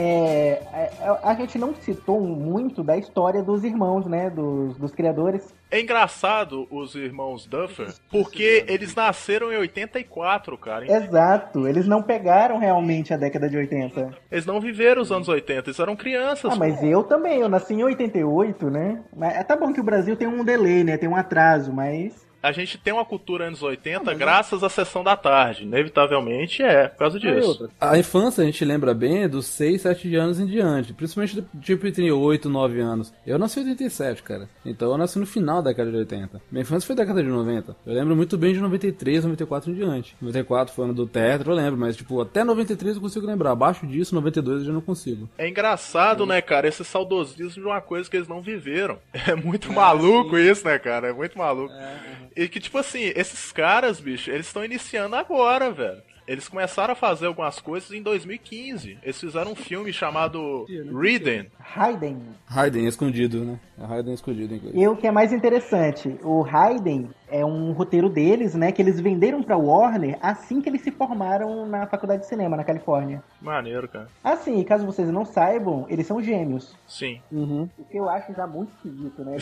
[0.00, 4.30] É, é, a gente não citou muito da história dos irmãos, né?
[4.30, 5.52] Dos, dos criadores.
[5.70, 10.90] É engraçado os irmãos Duffer, porque eles nasceram em 84, cara.
[10.90, 14.16] Exato, eles não pegaram realmente a década de 80.
[14.30, 16.52] Eles não viveram os anos 80, eles eram crianças.
[16.52, 19.02] Ah, mas eu também, eu nasci em 88, né?
[19.14, 20.96] Mas tá bom que o Brasil tem um delay, né?
[20.96, 25.16] Tem um atraso, mas a gente tem uma cultura anos 80 graças à sessão da
[25.16, 25.64] tarde.
[25.64, 27.68] Inevitavelmente é, por causa disso.
[27.80, 30.92] A infância a gente lembra bem dos 6, 7 anos em diante.
[30.92, 33.12] Principalmente tipo entre 8 e 9 anos.
[33.26, 34.48] Eu nasci em 87, cara.
[34.64, 36.40] Então eu nasci no final da década de 80.
[36.50, 37.76] Minha infância foi da década de 90.
[37.84, 40.16] Eu lembro muito bem de 93, 94 em diante.
[40.20, 41.78] 94 foi ano do Tetra, eu lembro.
[41.78, 43.52] Mas tipo, até 93 eu consigo lembrar.
[43.52, 45.28] Abaixo disso, 92 eu já não consigo.
[45.36, 46.68] É engraçado, né, cara?
[46.68, 48.98] Esse saudosismo de uma coisa que eles não viveram.
[49.28, 51.08] É muito maluco isso, né, cara?
[51.08, 51.70] É muito maluco.
[51.74, 56.00] É, e que, tipo assim, esses caras, bicho, eles estão iniciando agora, velho.
[56.24, 58.96] Eles começaram a fazer algumas coisas em 2015.
[59.02, 61.50] Eles fizeram um filme chamado Raiden.
[61.58, 62.22] Raiden.
[62.46, 63.58] Raiden escondido, né?
[63.76, 64.80] É Raiden escondido, inclusive.
[64.80, 68.72] E o que é mais interessante, o Raiden é um roteiro deles, né?
[68.72, 72.64] Que eles venderam pra Warner assim que eles se formaram na faculdade de cinema na
[72.64, 73.22] Califórnia.
[73.40, 74.08] Maneiro, cara.
[74.22, 76.74] Assim, caso vocês não saibam, eles são gêmeos.
[76.86, 77.20] Sim.
[77.30, 77.68] Uhum.
[77.78, 79.36] O que eu acho já muito esquisito, né?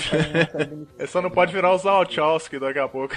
[0.99, 3.15] Ele só não pode virar os Wachowski daqui a pouco.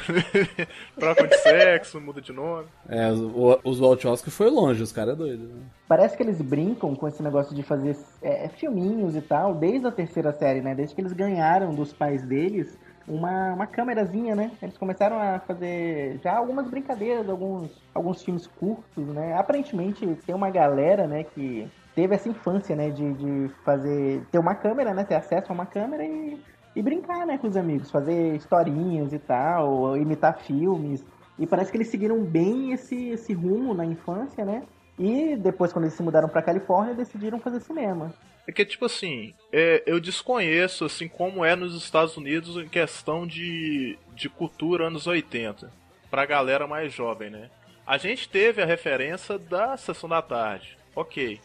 [0.98, 2.68] Troca de sexo, muda de nome.
[2.88, 5.62] É, o, os Wachowski foi longe, os caras é doido, né?
[5.88, 9.92] Parece que eles brincam com esse negócio de fazer é, filminhos e tal, desde a
[9.92, 10.76] terceira série, né?
[10.76, 14.52] Desde que eles ganharam dos pais deles uma, uma câmerazinha, né?
[14.62, 19.38] Eles começaram a fazer já algumas brincadeiras, alguns, alguns filmes curtos, né?
[19.38, 24.56] Aparentemente tem uma galera, né, que teve essa infância, né, de, de fazer, ter uma
[24.56, 26.40] câmera, né, ter acesso a uma câmera e,
[26.76, 31.04] e brincar, né, com os amigos, fazer historinhas e tal, imitar filmes.
[31.38, 34.64] E parece que eles seguiram bem esse, esse rumo na infância, né?
[35.00, 38.14] E depois, quando eles se mudaram pra Califórnia, decidiram fazer cinema.
[38.46, 43.26] É que, tipo assim, é, eu desconheço, assim, como é nos Estados Unidos em questão
[43.26, 45.72] de, de cultura anos 80.
[46.12, 47.50] Pra galera mais jovem, né?
[47.88, 50.78] A gente teve a referência da Sessão da Tarde.
[50.94, 51.40] Ok.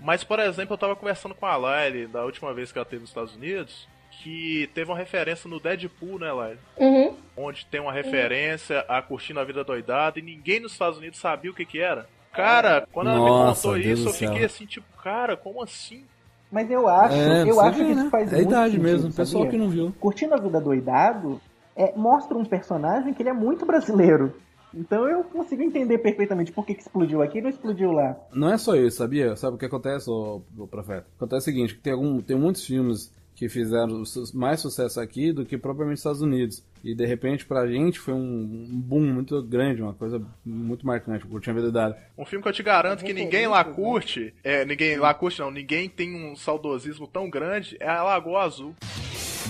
[0.00, 3.00] Mas, por exemplo, eu tava conversando com a Laile da última vez que ela teve
[3.00, 3.88] nos Estados Unidos
[4.22, 6.58] que teve uma referência no Deadpool, né, Laila?
[6.76, 7.16] Uhum.
[7.36, 11.50] Onde tem uma referência a Curtindo a Vida Doidada e ninguém nos Estados Unidos sabia
[11.50, 12.08] o que que era.
[12.32, 16.04] Cara, quando ela Nossa, me contou Deus isso, eu fiquei assim, tipo, cara, como assim?
[16.50, 18.00] Mas eu acho, É, eu acho vê, que né?
[18.02, 19.92] isso faz É a muito idade sentido, mesmo, o pessoal que não viu.
[20.00, 21.40] Curtindo a Vida Doidado
[21.76, 24.34] é, mostra um personagem que ele é muito brasileiro.
[24.74, 28.16] Então eu consigo entender perfeitamente por que, que explodiu aqui e não explodiu lá.
[28.32, 29.36] Não é só isso, sabia?
[29.36, 31.06] Sabe o que acontece, ô, ô profeta?
[31.16, 35.44] Acontece o seguinte, que tem, algum, tem muitos filmes que fizeram mais sucesso aqui do
[35.44, 36.62] que propriamente nos Estados Unidos.
[36.84, 41.50] E de repente pra gente foi um boom muito grande, uma coisa muito marcante, curtir
[41.50, 41.98] a vida dada.
[42.16, 45.50] Um filme que eu te garanto que ninguém lá curte, é, ninguém lá curte não,
[45.50, 48.76] ninguém tem um saudosismo tão grande, é a Lagoa Azul.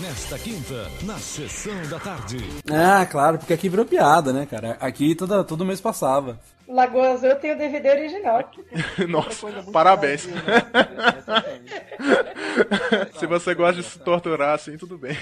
[0.01, 2.39] Nesta quinta, na sessão da tarde.
[2.71, 4.79] Ah, claro, porque aqui virou piada, né, cara?
[4.81, 6.41] Aqui toda, todo mês passava.
[6.73, 8.51] Lagoa Azul eu tenho o DVD original.
[9.09, 10.27] Nossa, parabéns.
[13.19, 15.17] Se você gosta de se torturar assim, tudo bem.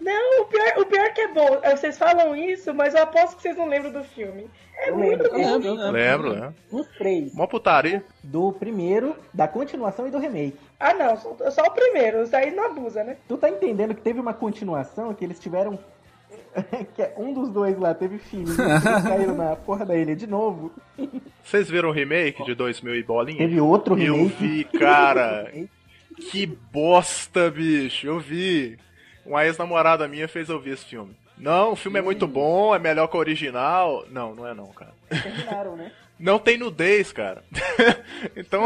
[0.00, 1.58] Não, o pior, o pior que é bom.
[1.62, 4.48] é, Vocês falam isso, mas eu aposto que vocês não lembram do filme.
[4.78, 5.90] É Eu muito lembro, bom.
[5.90, 6.52] Lembro, né?
[6.70, 7.34] Os três.
[7.34, 8.04] Mó putaria.
[8.22, 10.58] Do primeiro, da continuação e do remake.
[10.78, 12.22] Ah, não, só, só o primeiro.
[12.22, 13.16] Isso aí não abusa, né?
[13.26, 15.78] Tu tá entendendo que teve uma continuação que eles tiveram.
[16.94, 18.54] que é um dos dois lá teve filho.
[19.02, 20.72] caíram na porra da ilha de novo.
[21.42, 23.38] Vocês viram o remake de 2000 e bolinha?
[23.38, 24.36] Teve outro Eu remake.
[24.38, 25.50] vi, cara.
[26.30, 28.06] Que bosta, bicho.
[28.06, 28.78] Eu vi.
[29.26, 31.14] Uma ex-namorada minha fez eu ver esse filme.
[31.36, 34.02] Não, o filme é muito bom, é melhor que o original.
[34.10, 34.94] Não, não é não, cara.
[35.10, 35.92] Terminaram, né?
[36.18, 37.44] Não tem nudez, cara.
[38.34, 38.62] então,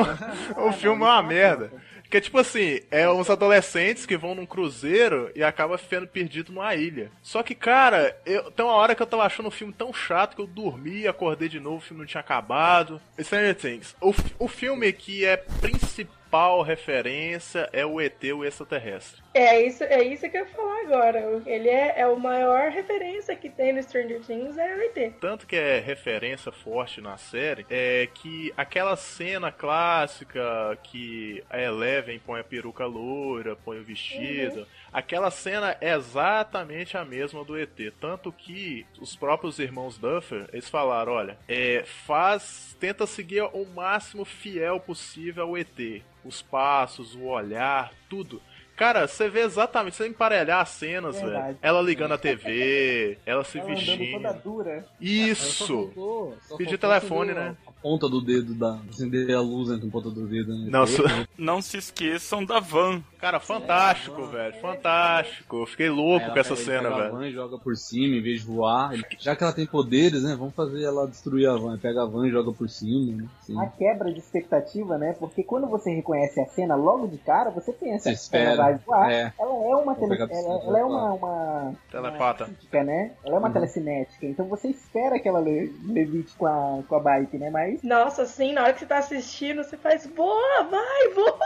[0.64, 1.72] o filme é uma merda.
[2.10, 6.74] Porque, tipo assim, é uns adolescentes que vão num cruzeiro e acabam ficando perdido numa
[6.74, 7.08] ilha.
[7.22, 10.34] Só que, cara, eu, tem uma hora que eu tava achando o filme tão chato
[10.34, 13.00] que eu dormi, acordei de novo, o filme não tinha acabado.
[13.16, 13.94] Stranger Things.
[14.00, 16.19] O, o filme que é principal
[16.64, 19.22] referência é o ET, o extraterrestre.
[19.32, 21.42] É isso, é isso que eu ia falar agora.
[21.46, 25.14] Ele é, é o maior referência que tem no Stranger Things é o ET.
[25.20, 32.18] tanto que é referência forte na série, é que aquela cena clássica que a Eleven
[32.18, 37.78] põe a peruca loira, põe o vestido, aquela cena é exatamente a mesma do ET.
[38.00, 44.24] Tanto que os próprios irmãos Duffer, eles falaram, olha, é, faz, tenta seguir o máximo
[44.24, 46.02] fiel possível ao ET.
[46.24, 48.40] Os passos, o olhar, tudo.
[48.76, 51.44] Cara, você vê exatamente, você emparelhar as cenas, Verdade.
[51.48, 51.58] velho.
[51.60, 54.12] Ela ligando a TV, ela se Ela vestindo.
[54.12, 54.86] toda dura.
[54.98, 55.66] Isso!
[55.94, 57.54] Faltou Pedir telefone, né?
[57.66, 58.80] A ponta do dedo da.
[58.88, 60.56] Acender a luz entre a ponta do dedo.
[60.56, 60.70] Né?
[60.70, 60.84] Não,
[61.36, 63.02] Não se esqueçam da van.
[63.20, 64.54] Cara, fantástico, velho.
[64.60, 65.58] Fantástico.
[65.62, 67.12] Eu fiquei louco Aí com ela essa cena, pega a velho.
[67.12, 68.92] van e joga por cima em vez de voar.
[69.18, 70.34] Já que ela tem poderes, né?
[70.38, 71.76] Vamos fazer ela destruir a van.
[71.78, 73.28] Pega a van e joga por cima, né?
[73.42, 73.60] Sim.
[73.60, 75.14] A quebra de expectativa, né?
[75.18, 78.62] Porque quando você reconhece a cena logo de cara, você pensa Você que ela espera.
[78.62, 79.12] vai voar.
[79.12, 79.32] É.
[79.38, 80.14] Ela é uma, tele...
[80.14, 82.44] a ela, ela é uma, uma Telepata.
[82.46, 83.12] psíquica, né?
[83.24, 83.52] Ela é uma Uhum.
[83.54, 84.24] telecinética.
[84.26, 87.50] Então você espera que ela le- levite com a, com a bike, né?
[87.50, 91.38] Mas Nossa, assim, na hora que você tá assistindo, você faz, boa, vai, voa.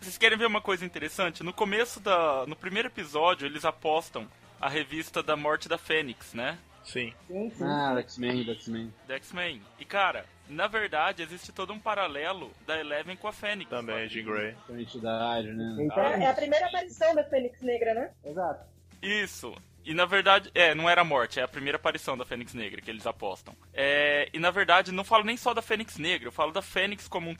[0.00, 1.42] Vocês querem ver uma coisa interessante?
[1.42, 2.46] No começo da.
[2.46, 4.28] No primeiro episódio, eles apostam
[4.60, 6.58] a revista da morte da Fênix, né?
[6.84, 7.12] Sim.
[7.26, 7.64] sim, sim.
[7.64, 8.94] Ah, do X-Men, do X-Men.
[9.06, 9.62] Da X-Men.
[9.78, 13.68] E cara, na verdade, existe todo um paralelo da Eleven com a Fênix.
[13.68, 14.54] Também, Jean Grey.
[14.66, 15.76] Com a entidade, né?
[15.80, 18.10] Então, É, é a primeira aparição da Fênix Negra, né?
[18.24, 18.64] Exato.
[19.02, 19.54] Isso.
[19.84, 22.80] E na verdade, é, não era a morte, é a primeira aparição da Fênix Negra
[22.80, 23.54] que eles apostam.
[23.74, 27.06] É, e na verdade, não falo nem só da Fênix Negra, eu falo da Fênix
[27.06, 27.36] como,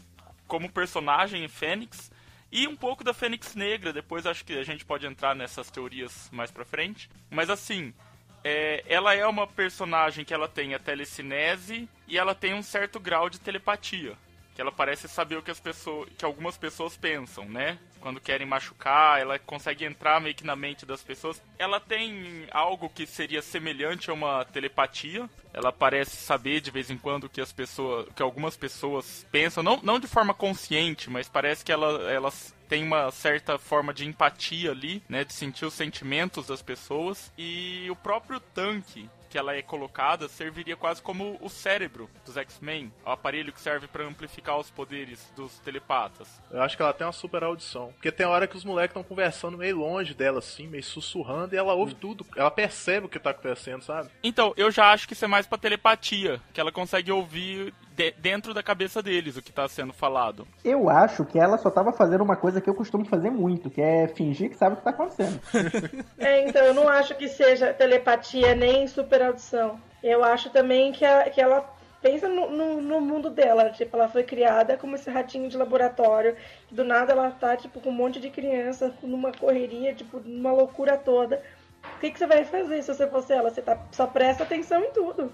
[0.46, 2.10] como personagem em Fênix
[2.50, 3.92] e um pouco da Fênix Negra.
[3.92, 7.10] Depois acho que a gente pode entrar nessas teorias mais pra frente.
[7.30, 7.92] Mas assim,
[8.44, 12.98] é, ela é uma personagem que ela tem a telecinese e ela tem um certo
[12.98, 14.16] grau de telepatia.
[14.58, 16.08] Que ela parece saber o que as pessoas.
[16.18, 17.78] que algumas pessoas pensam, né?
[18.00, 21.40] Quando querem machucar, ela consegue entrar meio que na mente das pessoas.
[21.56, 25.30] Ela tem algo que seria semelhante a uma telepatia.
[25.54, 28.08] Ela parece saber de vez em quando que as pessoas.
[28.16, 29.62] que algumas pessoas pensam.
[29.62, 34.08] Não, não de forma consciente, mas parece que ela, elas tem uma certa forma de
[34.08, 35.22] empatia ali, né?
[35.22, 37.32] De sentir os sentimentos das pessoas.
[37.38, 42.92] E o próprio tanque que ela é colocada serviria quase como o cérebro dos X-Men,
[43.04, 46.40] o aparelho que serve para amplificar os poderes dos telepatas.
[46.50, 47.92] Eu acho que ela tem uma super audição.
[47.92, 51.58] Porque tem hora que os moleques estão conversando meio longe dela, assim, meio sussurrando, e
[51.58, 52.26] ela ouve tudo.
[52.36, 54.10] Ela percebe o que tá acontecendo, sabe?
[54.22, 58.12] Então, eu já acho que isso é mais pra telepatia, que ela consegue ouvir de-
[58.12, 60.46] dentro da cabeça deles o que tá sendo falado.
[60.64, 63.82] Eu acho que ela só tava fazendo uma coisa que eu costumo fazer muito, que
[63.82, 65.40] é fingir que sabe o que tá acontecendo.
[66.18, 69.80] É, então eu não acho que seja telepatia nem super audição.
[70.02, 71.60] Eu acho também que, a- que ela
[72.00, 73.70] pensa no, no- no mundo dela.
[73.70, 76.36] Tipo, ela foi criada como esse ratinho de laboratório.
[76.70, 80.96] Do nada ela tá, tipo, com um monte de criança, numa correria, tipo, numa loucura
[80.96, 81.42] toda.
[81.96, 83.50] O que, que você vai fazer se você fosse ela?
[83.50, 85.32] Você tá, só presta atenção em tudo.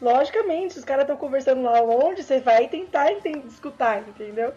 [0.00, 4.52] Logicamente, os caras estão conversando lá longe, você vai tentar enten- escutar, entendeu?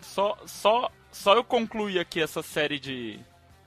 [0.00, 3.20] Só, só, só eu concluir aqui essa série de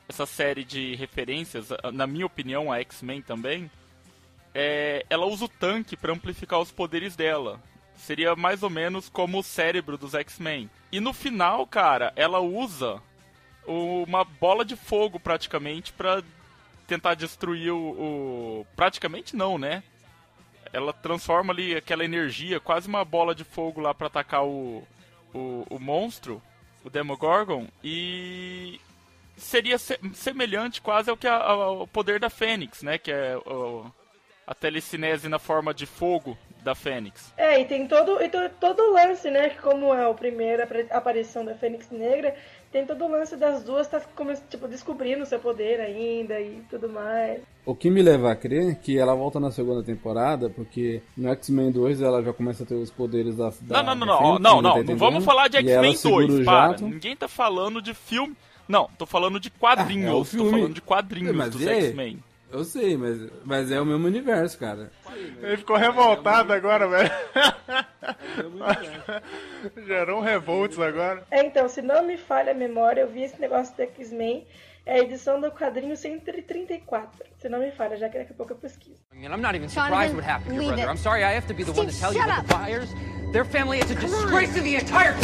[0.08, 3.72] essa série de referências, na minha opinião, a X-Men também.
[4.54, 7.60] É, ela usa o tanque para amplificar os poderes dela.
[7.96, 10.70] Seria mais ou menos como o cérebro dos X-Men.
[10.92, 13.02] E no final, cara, ela usa
[13.66, 16.22] uma bola de fogo praticamente para
[16.88, 17.78] tentar destruir o,
[18.62, 18.68] o.
[18.76, 19.82] Praticamente não, né?
[20.76, 24.84] Ela transforma ali aquela energia, quase uma bola de fogo lá para atacar o,
[25.34, 26.42] o, o monstro,
[26.84, 28.80] o Demogorgon, e
[29.38, 32.98] seria se- semelhante quase ao que a- ao poder da Fênix, né?
[32.98, 33.86] Que é o-
[34.46, 37.32] a telecinese na forma de fogo da Fênix.
[37.38, 39.50] É, e tem todo, e to- todo o lance, né?
[39.62, 42.36] Como é a primeira aparição da Fênix Negra,
[42.76, 44.02] tem todo o lance das duas tá
[44.50, 47.40] tipo, descobrindo seu poder ainda e tudo mais.
[47.66, 51.30] O que me leva a crer é que ela volta na segunda temporada, porque no
[51.30, 53.50] X-Men 2 ela já começa a ter os poderes da.
[53.62, 56.44] da Não, não, não, não, não, tá não, vamos falar de X-Men segura 2, o
[56.44, 56.68] para.
[56.72, 56.84] jato.
[56.86, 58.36] Ninguém tá falando de filme.
[58.68, 60.08] Não, tô falando de quadrinhos.
[60.08, 61.86] Ah, é o tô falando de quadrinhos Mas dos aí?
[61.86, 62.20] X-Men.
[62.52, 64.92] Eu sei, mas, mas é o mesmo universo, cara.
[65.42, 67.12] Ele ficou revoltado agora, velho.
[69.86, 71.24] Gerou um revoltos agora.
[71.32, 74.46] É, então, se não me falha a memória, eu vi esse negócio do X-Men,
[74.86, 77.26] é a edição do quadrinho 134.
[77.40, 79.00] Se não me falha, já que daqui a pouco eu pesquiso.
[79.14, 80.84] And I'm not even Jonathan, surprised what happened to your brother.
[80.84, 80.90] it.
[80.90, 82.54] I'm sorry I have to be the one to Steve, tell you, shut but the
[82.54, 82.90] Byers,
[83.34, 85.16] their family is a disgrace to the entire.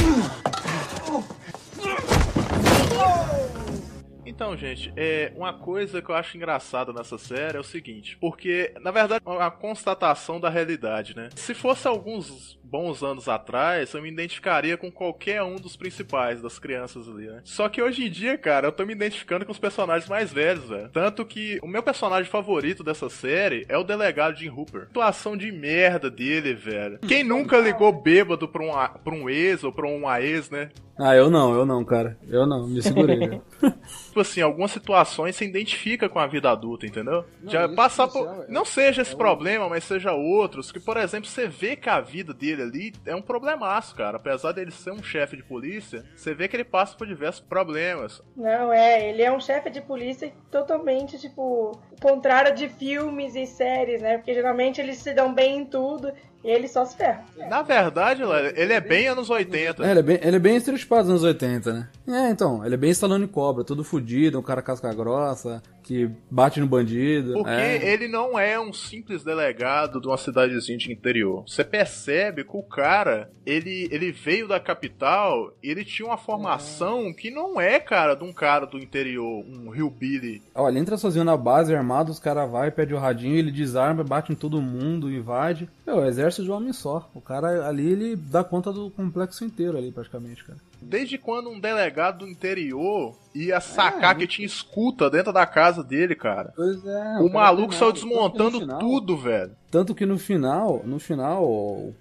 [4.32, 8.74] Então, gente, é uma coisa que eu acho engraçada nessa série é o seguinte, porque
[8.80, 11.28] na verdade é uma constatação da realidade, né?
[11.36, 16.58] Se fosse alguns bons anos atrás, eu me identificaria com qualquer um dos principais das
[16.58, 17.42] crianças ali, né?
[17.44, 20.70] Só que hoje em dia, cara, eu tô me identificando com os personagens mais velhos,
[20.70, 20.90] velho.
[20.90, 24.88] Tanto que o meu personagem favorito dessa série é o delegado Jim Hooper.
[24.88, 27.00] Situação de merda dele, velho.
[27.00, 30.70] Quem nunca ligou bêbado pra um, pra um ex ou pra uma ex, né?
[30.98, 32.16] Ah, eu não, eu não, cara.
[32.30, 33.18] Eu não, me segurei.
[33.18, 33.42] né?
[34.08, 37.26] tipo assim, algumas situações se identifica com a vida adulta, entendeu?
[37.42, 38.28] Não, Já passar por.
[38.28, 40.72] é- Não seja esse é problema, mas seja outros.
[40.72, 44.18] Que, por exemplo, você vê que a vida dele dele ali é um problemaço, cara.
[44.18, 48.22] Apesar dele ser um chefe de polícia, você vê que ele passa por diversos problemas.
[48.36, 54.02] Não, é, ele é um chefe de polícia totalmente, tipo, contrário de filmes e séries,
[54.02, 54.18] né?
[54.18, 56.12] Porque geralmente eles se dão bem em tudo
[56.44, 57.24] e ele só se ferra.
[57.50, 58.24] Na verdade,
[58.56, 59.86] ele é bem anos 80.
[59.86, 61.90] É, ele é bem, ele é bem anos 80, né?
[62.08, 65.62] É, então, ele é bem Stallone Cobra, todo fudido, um cara casca grossa,
[65.92, 67.34] que bate no bandido.
[67.34, 67.94] Porque é.
[67.94, 71.44] ele não é um simples delegado de uma cidadezinha de interior.
[71.46, 77.14] Você percebe que o cara, ele, ele veio da capital e ele tinha uma formação
[77.14, 80.42] que não é, cara, de um cara do interior, um hillbilly.
[80.56, 84.02] Olha, ele entra sozinho na base, armado, os caras vai, pede o radinho, ele desarma,
[84.02, 85.68] bate em todo mundo, invade.
[85.86, 87.10] É o exército de um homem só.
[87.14, 90.60] O cara ali, ele dá conta do complexo inteiro ali, praticamente, cara.
[90.82, 95.84] Desde quando um delegado do interior ia sacar é, que tinha escuta dentro da casa
[95.84, 96.52] dele, cara?
[96.56, 97.20] Pois é.
[97.20, 99.56] O maluco saiu desmontando tudo, velho.
[99.70, 101.46] Tanto que no final, no final,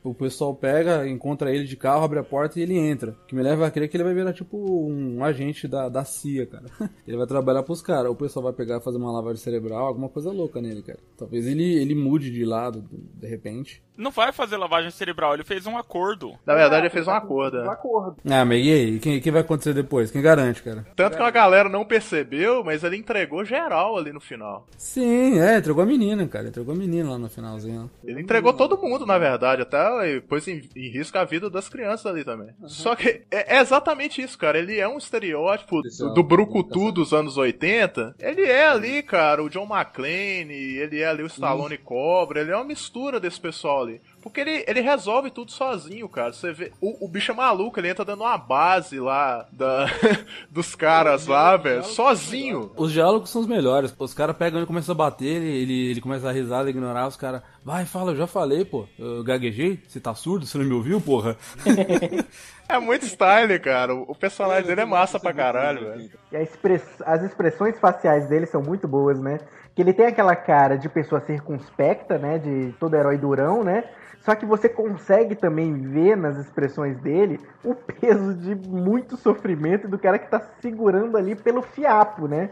[0.02, 3.16] o pessoal pega, encontra ele de carro, abre a porta e ele entra.
[3.28, 6.46] Que me leva a crer que ele vai virar tipo um agente da, da CIA,
[6.46, 6.64] cara.
[7.06, 8.10] Ele vai trabalhar pros caras.
[8.10, 10.98] O pessoal vai pegar fazer uma lavagem cerebral, alguma coisa louca nele, cara.
[11.16, 13.82] Talvez ele, ele mude de lado, de repente.
[14.00, 16.34] Não vai fazer lavagem cerebral, ele fez um acordo.
[16.46, 17.58] Na verdade, ele fez um acordo.
[17.58, 18.16] Um acordo.
[18.28, 18.98] Ah, mas e aí?
[18.98, 20.10] Quem, quem vai acontecer depois?
[20.10, 20.86] Quem garante, cara?
[20.96, 24.66] Tanto que a galera não percebeu, mas ele entregou geral ali no final.
[24.76, 26.48] Sim, é, entregou a menina, cara.
[26.48, 27.90] Entregou a menina lá no finalzinho.
[28.02, 32.06] Ele entregou todo mundo, na verdade, até pôs em, em risco a vida das crianças
[32.06, 32.48] ali também.
[32.60, 32.68] Uhum.
[32.68, 34.58] Só que é, é, exatamente isso, cara.
[34.58, 38.14] Ele é um estereótipo do, do Brucutu dos anos 80.
[38.18, 42.56] Ele é ali, cara, o John McClane, ele é ali o Stallone Cobra, ele é
[42.56, 43.89] uma mistura desse pessoal ali.
[44.22, 46.32] Porque ele, ele resolve tudo sozinho, cara.
[46.32, 46.72] Você vê.
[46.80, 49.86] O, o bicho é maluco, ele entra dando uma base lá da,
[50.50, 51.84] dos caras lá, velho.
[51.84, 52.70] Sozinho.
[52.76, 53.94] Os diálogos são os melhores.
[53.98, 57.06] Os caras pegam e começam a bater, ele, ele, ele começa a risar, a ignorar
[57.06, 57.42] os caras.
[57.64, 58.86] Vai, fala, eu já falei, pô.
[58.98, 59.82] Eu gaguejei?
[59.86, 60.46] Você tá surdo?
[60.46, 61.36] Você não me ouviu, porra?
[62.68, 63.94] é muito style, cara.
[63.94, 66.10] O personagem dele é massa pra caralho, velho.
[66.32, 66.82] E express...
[67.04, 69.40] as expressões faciais dele são muito boas, né?
[69.74, 72.38] Que ele tem aquela cara de pessoa circunspecta, né?
[72.38, 73.84] De todo herói durão, né?
[74.20, 79.98] Só que você consegue também ver nas expressões dele o peso de muito sofrimento do
[79.98, 82.50] cara que tá segurando ali pelo fiapo, né?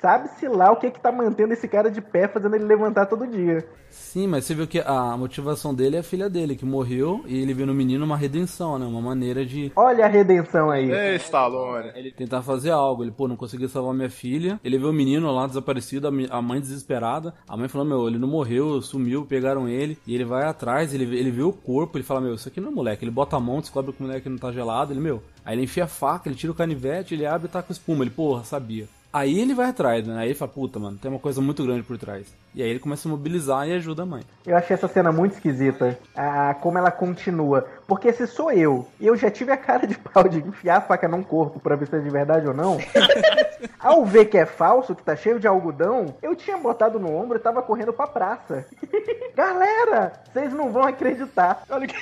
[0.00, 3.06] Sabe-se lá o que é que tá mantendo esse cara de pé, fazendo ele levantar
[3.06, 3.66] todo dia.
[3.90, 7.42] Sim, mas você viu que a motivação dele é a filha dele, que morreu, e
[7.42, 8.86] ele viu no menino uma redenção, né?
[8.86, 9.70] Uma maneira de.
[9.76, 10.90] Olha a redenção aí.
[10.90, 11.90] Ei, Stallone.
[11.94, 13.02] Ele tentar fazer algo.
[13.02, 14.58] Ele, pô, não conseguiu salvar minha filha.
[14.64, 17.34] Ele viu o menino lá desaparecido, a mãe desesperada.
[17.46, 19.98] A mãe falou: Meu, ele não morreu, sumiu, pegaram ele.
[20.06, 22.70] E ele vai atrás, ele, ele vê o corpo, ele fala: Meu, isso aqui não
[22.70, 23.04] é moleque.
[23.04, 24.92] Ele bota a mão, descobre que o moleque não tá gelado.
[24.92, 25.22] Ele, meu.
[25.44, 28.04] Aí ele enfia a faca, ele tira o canivete, ele abre e tá com espuma.
[28.04, 28.86] Ele, porra, sabia.
[29.12, 30.18] Aí ele vai atrás, né?
[30.18, 32.28] Aí ele fala, puta, mano, tem uma coisa muito grande por trás.
[32.54, 34.22] E aí ele começa a mobilizar e ajuda a mãe.
[34.46, 35.98] Eu achei essa cena muito esquisita.
[36.16, 37.66] Ah, como ela continua.
[37.86, 40.80] Porque se sou eu, e eu já tive a cara de pau de enfiar a
[40.80, 42.78] faca num corpo pra ver se é de verdade ou não.
[43.78, 47.36] ao ver que é falso, que tá cheio de algodão, eu tinha botado no ombro
[47.36, 48.66] e tava correndo pra praça.
[49.34, 51.62] Galera, vocês não vão acreditar.
[51.70, 51.96] Olha o que,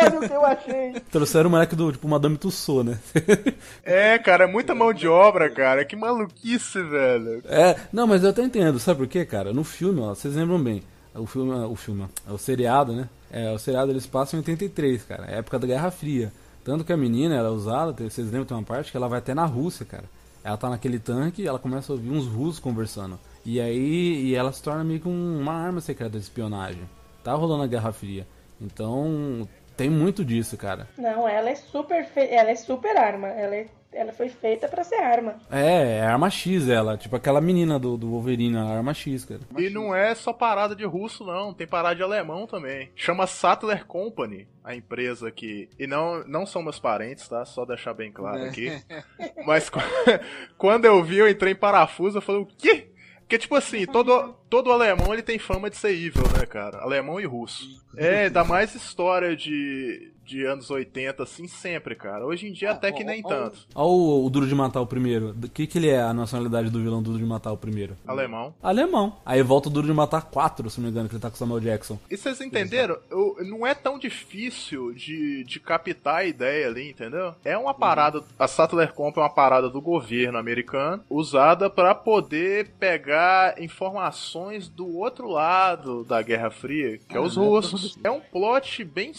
[0.00, 0.94] olha o que eu achei.
[1.10, 2.98] Trouxeram o moleque do, tipo, Madame Tussauds, né?
[3.84, 5.84] é, cara, é muita mão de obra, cara.
[5.84, 7.42] Que maluquice, velho.
[7.46, 8.78] É, não, mas eu até entendo.
[8.78, 9.52] Sabe por quê, cara?
[9.52, 10.82] No filme, ó, vocês lembram bem.
[11.14, 13.08] O filme, o filme, o seriado, né?
[13.30, 15.26] É, o seriado eles passam em 83, cara.
[15.30, 16.32] É época da Guerra Fria.
[16.64, 19.18] Tanto que a menina, ela é usada, vocês lembram, tem uma parte que ela vai
[19.18, 20.04] até na Rússia, cara.
[20.44, 23.18] Ela tá naquele tanque e ela começa a ouvir uns russos conversando.
[23.44, 26.82] E aí e ela se torna meio que uma arma secreta de espionagem.
[27.22, 28.26] Tá rolando a Guerra Fria.
[28.60, 29.48] Então,
[29.82, 30.86] tem muito disso, cara.
[30.96, 32.20] Não, ela é super fe...
[32.30, 33.26] ela é super arma.
[33.26, 35.36] Ela é ela foi feita para ser arma.
[35.50, 36.96] É, é arma X ela.
[36.96, 39.40] Tipo aquela menina do, do Wolverine, a arma X, cara.
[39.58, 41.52] E não é só parada de russo, não.
[41.52, 42.90] Tem parada de alemão também.
[42.96, 45.68] Chama Sattler Company, a empresa que.
[45.78, 47.44] E não, não são meus parentes, tá?
[47.44, 48.72] Só deixar bem claro aqui.
[49.44, 49.70] Mas
[50.56, 52.91] quando eu vi, eu entrei em parafuso, eu falei, o quê?
[53.22, 56.78] Porque, tipo assim, todo, todo alemão ele tem fama de ser evil, né, cara?
[56.78, 57.66] Alemão e russo.
[57.96, 62.24] É, dá mais história de, de anos 80, assim, sempre, cara.
[62.24, 63.58] Hoje em dia ah, até que nem tanto.
[63.74, 65.36] Olha o, o, Duro de Matar o primeiro.
[65.42, 67.96] O que, que ele é a nacionalidade do vilão Duro de Matar o primeiro?
[68.06, 68.54] Alemão.
[68.62, 69.16] Alemão.
[69.26, 71.34] Aí volta o Duro de Matar 4, se não me engano, que ele tá com
[71.34, 71.98] o Samuel Jackson.
[72.10, 72.96] E vocês entenderam?
[73.10, 77.34] Eu, não é tão difícil de, de captar a ideia ali, entendeu?
[77.44, 78.22] É uma parada.
[78.38, 84.96] A Sattler Comp é uma parada do governo americano usada para poder pegar informações do
[84.96, 87.98] outro lado da Guerra Fria, que é os russos.
[88.02, 89.12] É um plot bem,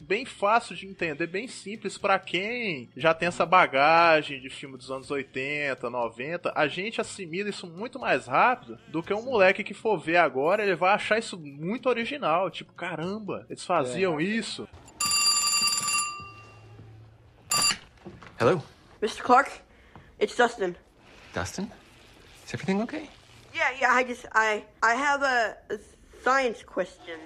[0.00, 4.76] bem fácil fácil de entender, bem simples para quem já tem essa bagagem de filme
[4.76, 6.52] dos anos 80, 90.
[6.54, 10.62] A gente assimila isso muito mais rápido do que um moleque que for ver agora,
[10.62, 12.50] ele vai achar isso muito original.
[12.50, 14.22] Tipo, caramba, eles faziam é.
[14.22, 14.68] isso.
[18.38, 18.62] Hello.
[19.00, 19.22] Mr.
[19.22, 19.50] Clark,
[20.20, 20.76] it's Dustin.
[21.32, 21.70] Dustin?
[22.46, 23.08] Is everything okay?
[23.54, 25.78] Yeah, yeah, I just I I have a, a
[26.22, 27.18] science question.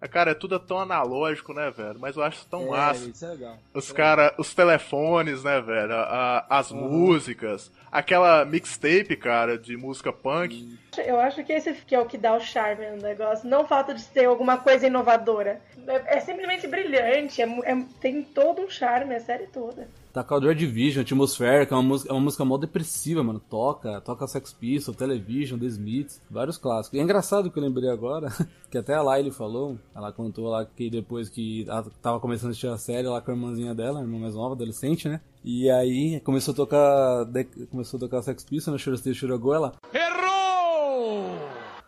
[0.00, 1.98] Ah, Cara, é tudo tão analógico, né, velho?
[1.98, 3.08] Mas eu acho tão É, massa.
[3.08, 3.58] isso é legal.
[3.74, 5.92] Os cara, os telefones, né, velho?
[5.94, 10.78] A- a- as músicas, aquela mixtape, cara, de música punk.
[10.96, 13.48] Eu acho que esse que é o que dá o charme no negócio.
[13.48, 15.60] Não o fato de ser alguma coisa inovadora.
[15.86, 17.40] É, é simplesmente brilhante.
[17.40, 19.88] é é- tem todo um charme, a série toda.
[20.12, 23.38] Tá com a Joy Division, Atmospheric, é uma música, é uma música mó depressiva, mano.
[23.38, 26.96] Toca, toca Sex Pistols, Television, The Smiths, vários clássicos.
[26.98, 28.28] E é engraçado que eu lembrei agora,
[28.70, 32.50] que até a Laile falou, ela contou lá que depois que ela tava começando a
[32.50, 35.20] assistir a série lá com a irmãzinha dela, a irmã mais nova, adolescente, né?
[35.44, 37.26] E aí começou a tocar,
[37.70, 39.74] começou a tocar Sex Pistols, no Churastei Churagô, ela...
[39.94, 41.34] Errou!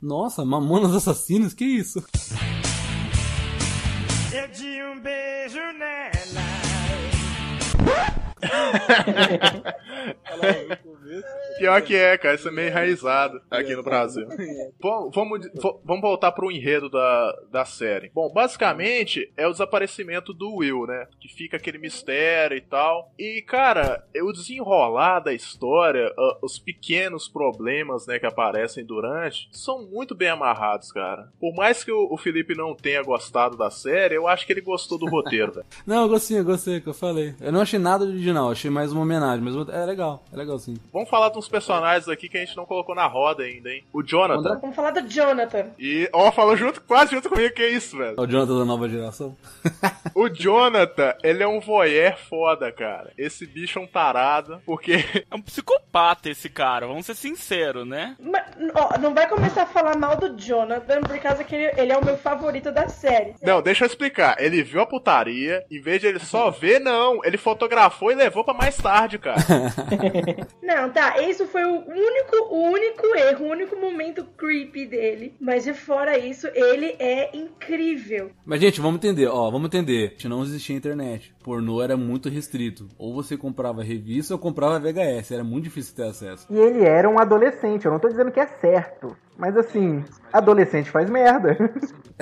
[0.00, 2.02] Nossa, Mamonas Assassinos, que isso?
[4.32, 5.58] Eu de um beijo
[11.58, 14.26] Pior que é, cara, isso é meio enraizado aqui no Brasil.
[14.80, 15.46] Bom, vamos,
[15.84, 18.10] vamos voltar pro enredo da, da série.
[18.14, 21.06] Bom, basicamente é o desaparecimento do Will, né?
[21.20, 23.12] Que fica aquele mistério e tal.
[23.18, 26.10] E, cara, é o desenrolar da história,
[26.40, 31.28] os pequenos problemas, né, que aparecem durante, são muito bem amarrados, cara.
[31.38, 34.98] Por mais que o, Felipe não tenha gostado da série, eu acho que ele gostou
[34.98, 35.66] do roteiro, velho.
[35.86, 37.34] Não, eu gostei, eu gostei, que eu falei.
[37.40, 40.76] Eu não achei nada original, achei mais uma homenagem, mas é legal, é legal sim.
[40.92, 43.84] Vamos falar de uns personagens aqui que a gente não colocou na roda ainda, hein?
[43.92, 44.58] O Jonathan.
[44.60, 45.66] Vamos falar do Jonathan.
[45.78, 48.14] E, ó, falou junto, quase junto comigo, que isso, velho.
[48.16, 49.36] É o Jonathan da nova geração.
[50.14, 53.12] O Jonathan, ele é um voyeur foda, cara.
[53.16, 55.04] Esse bicho é um tarado, porque.
[55.30, 58.16] É um psicopata esse cara, vamos ser sinceros, né?
[58.20, 61.92] Mas, ó, não vai começar a falar mal do Jonathan por causa que ele, ele
[61.92, 63.34] é o meu favorito da série.
[63.42, 64.36] Não, deixa eu explicar.
[64.42, 67.24] Ele viu a putaria, em vez de ele só ver, não.
[67.24, 69.40] Ele fotografou e levou pra mais tarde, cara.
[70.62, 75.34] Não, tá, isso foi o único, o único erro, o único momento creepy dele.
[75.40, 78.30] Mas de fora isso, ele é incrível.
[78.44, 80.16] Mas, gente, vamos entender, ó, vamos entender.
[80.24, 81.34] Não existia internet.
[81.42, 82.86] Pornô era muito restrito.
[82.96, 85.32] Ou você comprava revista ou comprava VHS.
[85.32, 86.46] Era muito difícil ter acesso.
[86.48, 89.16] E ele era um adolescente, eu não tô dizendo que é certo.
[89.40, 91.56] Mas assim, adolescente faz merda.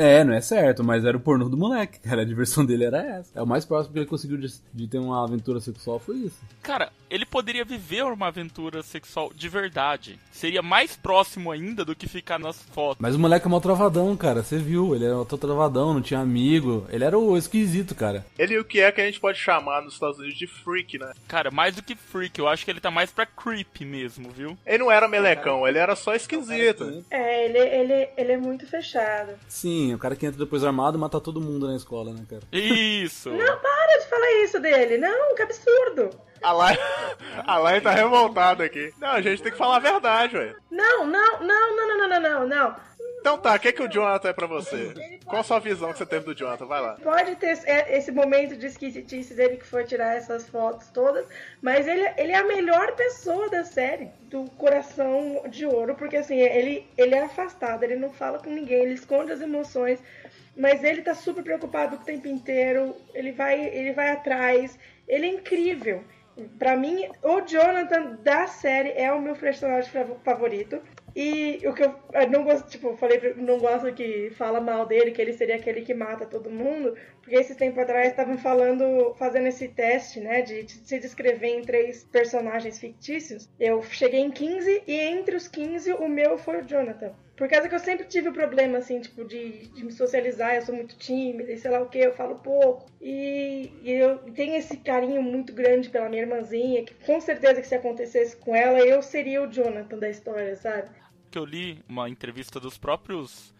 [0.00, 2.22] É, não é certo, mas era o pornô do moleque, cara.
[2.22, 3.36] A diversão dele era essa.
[3.36, 6.38] É o mais próximo que ele conseguiu de, de ter uma aventura sexual foi isso.
[6.62, 10.16] Cara, ele poderia viver uma aventura sexual de verdade.
[10.30, 12.98] Seria mais próximo ainda do que ficar nas fotos.
[13.00, 14.44] Mas o moleque é mal travadão, cara.
[14.44, 16.86] Você viu, ele era todo travadão, não tinha amigo.
[16.90, 18.24] Ele era o esquisito, cara.
[18.38, 20.96] Ele é o que é que a gente pode chamar nos Estados Unidos de freak,
[20.96, 21.12] né?
[21.26, 24.56] Cara, mais do que freak, eu acho que ele tá mais pra creep mesmo, viu?
[24.64, 27.04] Ele não era melecão, ele era só esquisito.
[27.10, 29.32] É, ele, ele, ele é muito fechado.
[29.48, 32.42] Sim, o cara que entra depois armado mata todo mundo na escola, né, cara?
[32.52, 33.30] Isso!
[33.30, 34.98] Não, para de falar isso dele.
[34.98, 36.10] Não, que absurdo.
[36.42, 36.78] A Lai,
[37.46, 38.92] a Lai tá revoltada aqui.
[38.98, 40.54] Não, a gente tem que falar a verdade, ué.
[40.70, 42.76] Não, não, não, não, não, não, não, não.
[43.28, 45.18] Então tá, o que, que o Jonathan é pra você?
[45.26, 46.64] Qual a sua visão que você teve do Jonathan?
[46.64, 46.94] Vai lá.
[46.94, 51.26] Pode ter esse- esse momento de esquisitice dele que foi tirar essas fotos todas,
[51.60, 56.38] mas ele, ele é a melhor pessoa da série, do coração de ouro, porque assim,
[56.38, 59.98] ele, ele é afastado, ele não fala com ninguém, ele esconde as emoções,
[60.56, 65.28] mas ele tá super preocupado o tempo inteiro, ele vai, ele vai atrás, ele é
[65.34, 66.02] incrível.
[66.58, 70.80] Pra mim, o Jonathan da série é o meu personagem fav- favorito.
[71.20, 71.92] E o que eu,
[72.30, 75.92] não gosto, tipo, falei, não gosto que fala mal dele, que ele seria aquele que
[75.92, 80.72] mata todo mundo, porque esses tempos atrás estavam falando, fazendo esse teste, né, de, de
[80.74, 83.50] se descrever em três personagens fictícios.
[83.58, 87.12] Eu cheguei em 15 e entre os 15 o meu foi o Jonathan.
[87.34, 90.62] Por causa que eu sempre tive o problema, assim, tipo, de, de me socializar, eu
[90.62, 92.86] sou muito tímida e sei lá o que, eu falo pouco.
[93.00, 97.66] E, e eu tenho esse carinho muito grande pela minha irmãzinha, que com certeza que
[97.66, 100.88] se acontecesse com ela, eu seria o Jonathan da história, sabe?
[101.30, 103.52] Que eu li uma entrevista dos próprios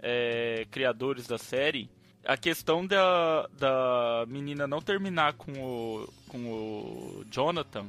[0.00, 1.88] é, criadores da série.
[2.24, 7.86] A questão da, da menina não terminar com o, com o Jonathan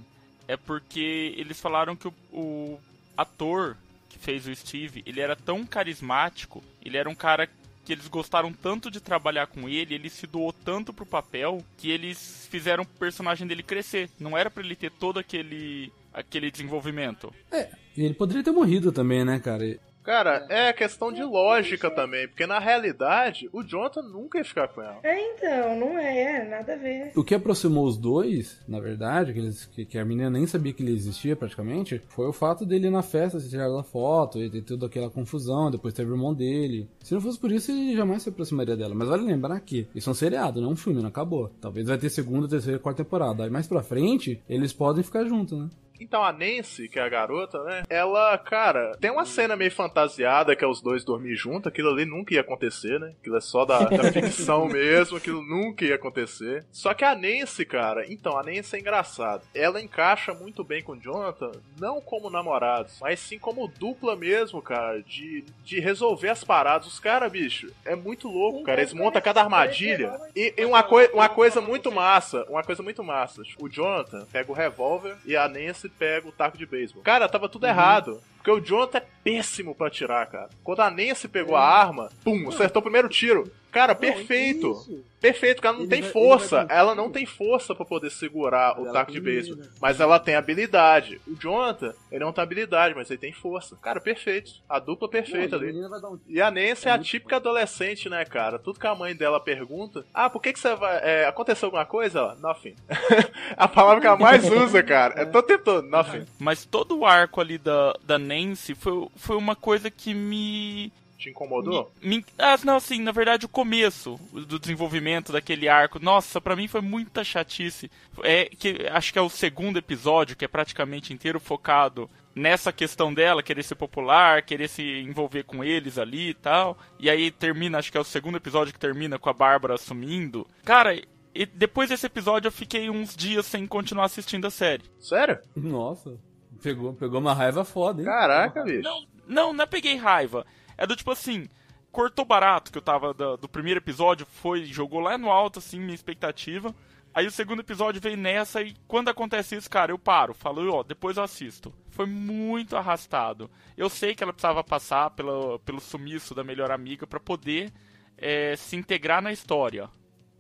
[0.48, 2.80] é porque eles falaram que o, o
[3.16, 3.78] ator
[4.10, 7.50] que fez o Steve, ele era tão carismático, ele era um cara
[7.86, 11.92] que eles gostaram tanto de trabalhar com ele, ele se doou tanto pro papel que
[11.92, 14.10] eles fizeram o personagem dele crescer.
[14.20, 17.34] Não era pra ele ter todo aquele aquele desenvolvimento.
[17.52, 19.80] É, e ele poderia ter morrido também, né, cara?
[20.04, 24.82] Cara, é questão de lógica também, porque na realidade o Jonathan nunca ia ficar com
[24.82, 25.00] ela.
[25.02, 27.14] É, então, não é, é, nada a ver.
[27.16, 30.74] O que aproximou os dois, na verdade, que, eles, que, que a menina nem sabia
[30.74, 34.40] que ele existia praticamente, foi o fato dele ir na festa, se tirar da foto,
[34.40, 36.90] e ter toda aquela confusão, depois teve o irmão dele.
[37.00, 38.94] Se não fosse por isso, ele jamais se aproximaria dela.
[38.94, 41.50] Mas vale lembrar que isso é um seriado, não é um filme, não acabou.
[41.62, 43.46] Talvez vai ter segunda, terceira, quarta temporada.
[43.46, 45.70] Aí mais pra frente, eles podem ficar juntos, né?
[46.00, 47.84] Então a Nancy, que é a garota, né?
[47.90, 51.68] Ela, cara, tem uma cena meio fantasiada que é os dois dormir juntos.
[51.68, 53.14] Aquilo ali nunca ia acontecer, né?
[53.20, 56.66] Aquilo é só da, da ficção mesmo, aquilo nunca ia acontecer.
[56.72, 59.44] Só que a Nancy, cara, então, a Nancy é engraçada.
[59.54, 64.62] Ela encaixa muito bem com o Jonathan, não como namorados, mas sim como dupla mesmo,
[64.62, 66.88] cara, de, de resolver as paradas.
[66.88, 68.82] Os caras, bicho, é muito louco, cara.
[68.82, 70.20] Eles montam cada armadilha.
[70.36, 73.42] E, e uma, coi uma coisa muito massa, uma coisa muito massa.
[73.60, 77.04] O Jonathan pega o revólver e a Nancy pega o taco de beisebol.
[77.04, 78.22] Cara, tava tudo errado.
[78.38, 80.50] Porque o Jonathan é péssimo pra atirar, cara.
[80.64, 83.50] Quando a Nancy pegou a arma, pum, acertou o primeiro tiro.
[83.74, 85.04] Cara, perfeito.
[85.20, 86.66] Perfeito, cara, não Ele tem vai- força.
[86.70, 89.64] Ela não tem força pra poder segurar o Ela taco de beisebol.
[89.82, 91.20] Mas ela tem habilidade.
[91.26, 93.76] O Jonathan, ele não tem habilidade, mas ele tem força.
[93.82, 94.52] Cara, perfeito.
[94.70, 96.02] A dupla perfeita Não, a ali.
[96.02, 98.60] dar um- E a Nancy é a típica adolescente, né, cara?
[98.60, 100.06] Tudo que a mãe dela pergunta.
[100.14, 100.98] Ah, por que que você vai.
[101.02, 102.20] é, aconteceu alguma coisa?
[102.20, 102.76] Ela, nothing.
[103.58, 105.22] a palavra que ela mais usa, cara.
[105.22, 106.26] É todo tempo todo, nothing.
[106.38, 110.92] Mas todo o arco ali da, da Nancy foi, foi uma coisa que me.
[111.24, 111.90] Te incomodou?
[112.02, 116.68] me ah, não, assim, na verdade, o começo do desenvolvimento daquele arco, nossa, pra mim
[116.68, 117.90] foi muita chatice.
[118.24, 123.14] É que acho que é o segundo episódio, que é praticamente inteiro focado nessa questão
[123.14, 126.78] dela, querer ser popular, querer se envolver com eles ali e tal.
[127.00, 130.46] E aí termina, acho que é o segundo episódio que termina com a Bárbara assumindo.
[130.66, 130.94] Cara,
[131.34, 134.84] e depois desse episódio eu fiquei uns dias sem continuar assistindo a série.
[135.00, 135.40] Sério?
[135.56, 136.20] Nossa,
[136.62, 138.06] pegou, pegou uma raiva foda, hein?
[138.06, 138.82] Caraca, bicho.
[138.82, 140.46] Não, não, não é peguei raiva.
[140.84, 141.48] É do tipo assim,
[141.94, 145.80] cortou barato que eu tava da- do, primeiro episódio, foi, jogou lá no alto, assim,
[145.80, 146.76] minha expectativa.
[147.14, 150.84] Aí o segundo episódio veio nessa e quando acontece isso, cara, eu paro, falo, ó,
[150.84, 151.74] depois eu assisto.
[151.92, 153.50] Foi muito arrastado.
[153.78, 157.72] Eu sei que ela precisava passar pelo, pelo sumiço da melhor amiga pra poder
[158.18, 159.90] é, se integrar na história,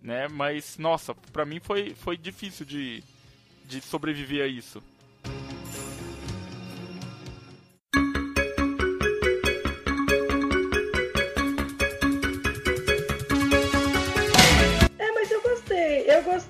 [0.02, 0.28] né?
[0.28, 3.02] Mas, nossa, pra mim foi, foi difícil de,
[3.66, 4.84] de sobreviver a isso.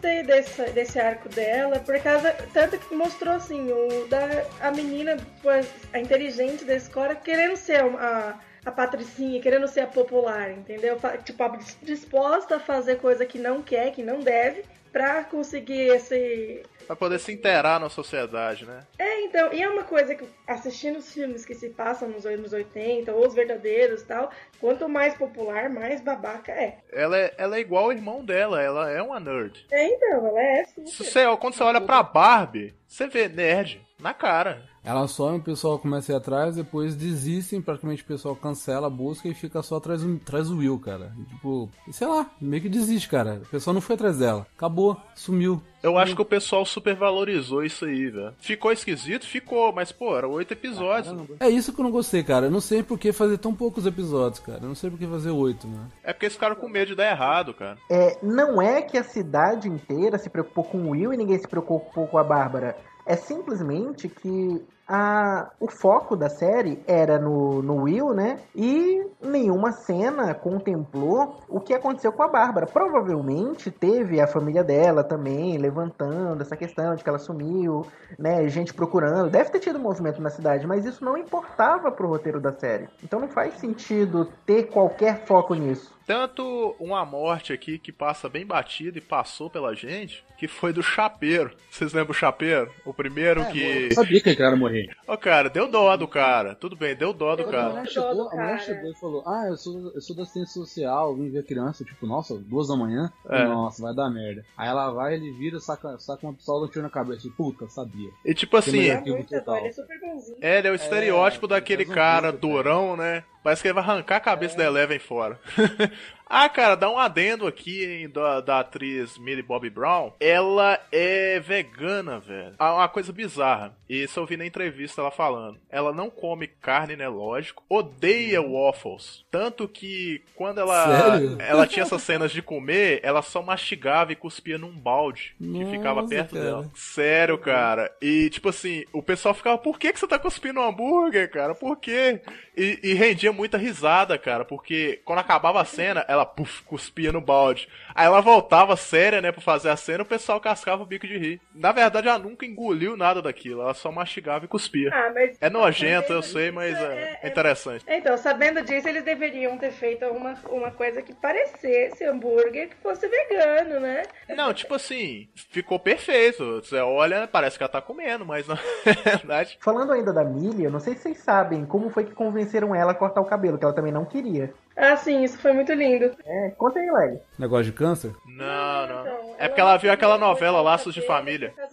[0.03, 0.23] Gostei.
[0.23, 2.33] Desse, desse arco dela, por causa.
[2.53, 7.81] Tanto que mostrou assim, o da a menina, pois, a inteligente da escola, querendo ser
[7.81, 10.97] a, a patricinha, querendo ser a popular, entendeu?
[11.23, 16.63] Tipo, disposta a fazer coisa que não quer, que não deve, pra conseguir esse.
[16.93, 18.85] Pra poder se inteirar na sociedade, né?
[18.99, 22.53] É, então, e é uma coisa que assistindo os filmes que se passam nos anos
[22.53, 24.29] 80, ou os verdadeiros e tal,
[24.59, 26.77] quanto mais popular, mais babaca é.
[26.91, 29.65] Ela é, ela é igual ao irmão dela, ela é uma nerd.
[29.71, 30.85] É, então, ela é assim.
[30.85, 34.61] Se você, quando você olha pra Barbie, você vê nerd na cara.
[34.83, 38.89] Ela some, o pessoal começa a ir atrás, depois desistem, praticamente o pessoal cancela a
[38.89, 41.11] busca e fica só atrás, do- atrás do Will, cara.
[41.17, 43.41] E, tipo, sei lá, meio que desiste, cara.
[43.43, 44.45] O pessoal não foi atrás dela.
[44.55, 45.59] Acabou, sumiu.
[45.83, 48.33] Eu acho que o pessoal supervalorizou isso aí, velho.
[48.39, 49.27] Ficou esquisito?
[49.27, 51.13] Ficou, mas pô, eram oito episódios.
[51.41, 52.45] É isso que eu não gostei, cara.
[52.45, 54.59] Eu não sei por que fazer tão poucos episódios, cara.
[54.61, 55.87] Eu não sei por que fazer oito, né?
[56.01, 57.77] É porque eles ficaram com medo de dar errado, cara.
[57.89, 61.47] É, não é que a cidade inteira se preocupou com o Will e ninguém se
[61.47, 62.77] preocupou com a Bárbara.
[63.05, 64.61] É simplesmente que
[64.95, 68.37] a, o foco da série era no, no Will, né?
[68.55, 72.67] E nenhuma cena contemplou o que aconteceu com a Bárbara.
[72.67, 77.87] Provavelmente teve a família dela também levantando essa questão de que ela sumiu,
[78.19, 78.47] né?
[78.49, 79.31] Gente procurando.
[79.31, 82.87] Deve ter tido movimento na cidade, mas isso não importava pro roteiro da série.
[83.03, 85.91] Então não faz sentido ter qualquer foco nisso.
[86.05, 90.83] Tanto uma morte aqui que passa bem batida e passou pela gente, que foi do
[90.83, 91.51] Chapeiro.
[91.71, 92.69] Vocês lembram o Chapeiro?
[92.85, 93.83] O primeiro É, que.
[93.89, 94.89] Eu sabia que aquele cara morrer.
[95.07, 96.55] Ô, cara, deu dó do cara.
[96.55, 97.69] Tudo bem, deu dó do A cara.
[97.69, 101.15] mulher, chegou, a mulher chegou e falou: Ah, eu sou, eu sou da ciência social,
[101.15, 101.85] vim ver a criança.
[101.85, 103.09] Tipo, nossa, duas da manhã?
[103.29, 103.45] É.
[103.45, 104.45] Nossa, vai dar merda.
[104.57, 107.29] Aí ela vai, ele vira, saca, saca uma pistola e tiro na cabeça.
[107.37, 108.09] Puta, sabia.
[108.25, 108.87] E tipo assim.
[108.89, 110.37] É muito ele é super bonzinho.
[110.41, 113.23] É, ele é o estereótipo daquele faz um cara durão, né?
[113.43, 115.37] Parece que ele vai arrancar a cabeça da Eleven fora.
[116.27, 120.13] Ah, cara, dá um adendo aqui hein, da, da atriz Millie Bobby Brown.
[120.19, 122.55] Ela é vegana, velho.
[122.59, 123.75] É uma coisa bizarra.
[123.87, 125.59] Isso eu vi na entrevista ela falando.
[125.69, 127.07] Ela não come carne, né?
[127.07, 127.63] Lógico.
[127.69, 129.23] Odeia waffles.
[129.29, 131.37] Tanto que quando ela, Sério?
[131.39, 135.71] ela tinha essas cenas de comer, ela só mastigava e cuspia num balde que Nossa,
[135.71, 136.45] ficava perto cara.
[136.45, 136.71] dela.
[136.73, 137.95] Sério, cara.
[138.01, 141.53] E tipo assim, o pessoal ficava, por que, que você tá cuspindo um hambúrguer, cara?
[141.53, 142.21] Por quê?
[142.57, 147.21] E, e rendia muita risada, cara, porque quando acabava a cena, ela puf, cuspia no
[147.21, 147.67] balde.
[147.93, 151.17] Aí ela voltava séria, né, pra fazer a cena, o pessoal cascava o bico de
[151.17, 151.41] rir.
[151.53, 154.89] Na verdade, ela nunca engoliu nada daquilo, ela só mastigava e cuspia.
[154.93, 157.83] Ah, mas É nojento, eu sei, mas é, é interessante.
[157.87, 163.07] Então, sabendo disso, eles deveriam ter feito uma, uma coisa que parecesse hambúrguer que fosse
[163.07, 164.03] vegano, né?
[164.35, 166.61] Não, tipo assim, ficou perfeito.
[166.61, 168.57] Você olha, parece que ela tá comendo, mas na
[169.03, 169.57] verdade.
[169.59, 172.91] Falando ainda da Millie, eu não sei se vocês sabem como foi que convenceram ela
[172.91, 174.53] a cortar o cabelo, que ela também não queria.
[174.75, 176.11] Ah, sim, isso foi muito lindo.
[176.25, 177.19] É, conta aí, Leg.
[177.37, 178.13] Negócio de câncer?
[178.25, 179.35] Não, não.
[179.37, 181.53] É porque ela viu aquela novela Laços de Família.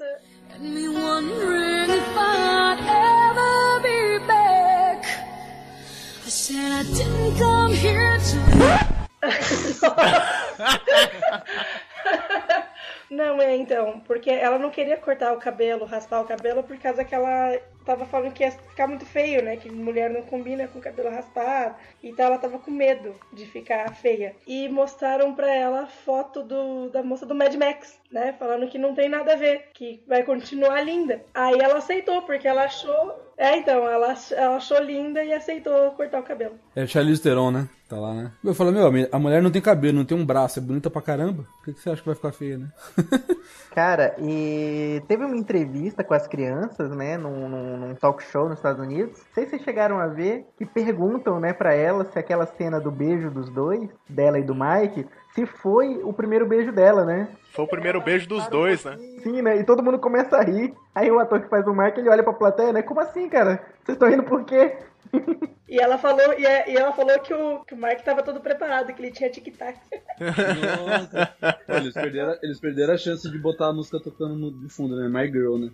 [13.11, 17.04] Não, é então, porque ela não queria cortar o cabelo, raspar o cabelo, por causa
[17.04, 19.56] que ela tava falando que ia ficar muito feio, né?
[19.56, 21.74] Que mulher não combina com cabelo raspado.
[22.02, 24.36] Então ela tava com medo de ficar feia.
[24.46, 28.34] E mostraram pra ela a foto do, da moça do Mad Max, né?
[28.38, 31.22] Falando que não tem nada a ver, que vai continuar linda.
[31.34, 33.30] Aí ela aceitou, porque ela achou.
[33.36, 36.54] É, então, ela, ela achou linda e aceitou cortar o cabelo.
[36.74, 37.68] É Charlize Theron, né?
[37.90, 38.30] Tá lá, né?
[38.44, 41.02] Eu falo, meu, a mulher não tem cabelo, não tem um braço, é bonita pra
[41.02, 41.42] caramba.
[41.42, 42.68] Por que, que você acha que vai ficar feia, né?
[43.74, 48.58] Cara, e teve uma entrevista com as crianças, né, num, num, num talk show nos
[48.58, 49.18] Estados Unidos.
[49.18, 52.80] Não sei se vocês chegaram a ver, que perguntam, né, pra ela se aquela cena
[52.80, 57.28] do beijo dos dois, dela e do Mike, se foi o primeiro beijo dela, né?
[57.53, 58.97] Foi o primeiro beijo dos dois, né?
[59.22, 59.59] Sim, né?
[59.59, 60.74] E todo mundo começa a rir.
[60.95, 62.83] Aí o ator que faz o Mike, ele olha pra plateia, né?
[62.83, 63.62] Como assim, cara?
[63.85, 64.76] Vocês estão rindo por quê?
[65.70, 68.41] E ela falou, e, é- e ela falou que o, que o Mark tava todo
[68.41, 69.78] preparado, que ele tinha tic-tac.
[70.18, 71.33] Nossa.
[71.68, 74.97] Olha, eles, perderam, eles perderam a chance de botar a música tocando no, de fundo,
[74.97, 75.09] né?
[75.09, 75.70] My Girl, né?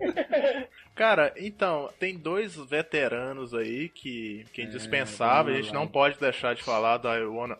[1.00, 5.54] Cara, então, tem dois veteranos aí que, que é indispensável.
[5.54, 7.56] a gente não pode deixar de falar da Iona,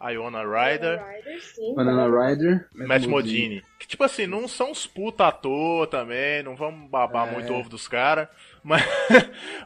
[0.00, 1.00] a Iona Ryder.
[1.76, 2.66] Banana Rider.
[2.74, 3.62] Matt Modini.
[3.78, 7.30] Que, tipo assim, não são os puta ator também, não vamos babar É.
[7.30, 8.26] muito o ovo dos caras.
[8.64, 8.82] Mas,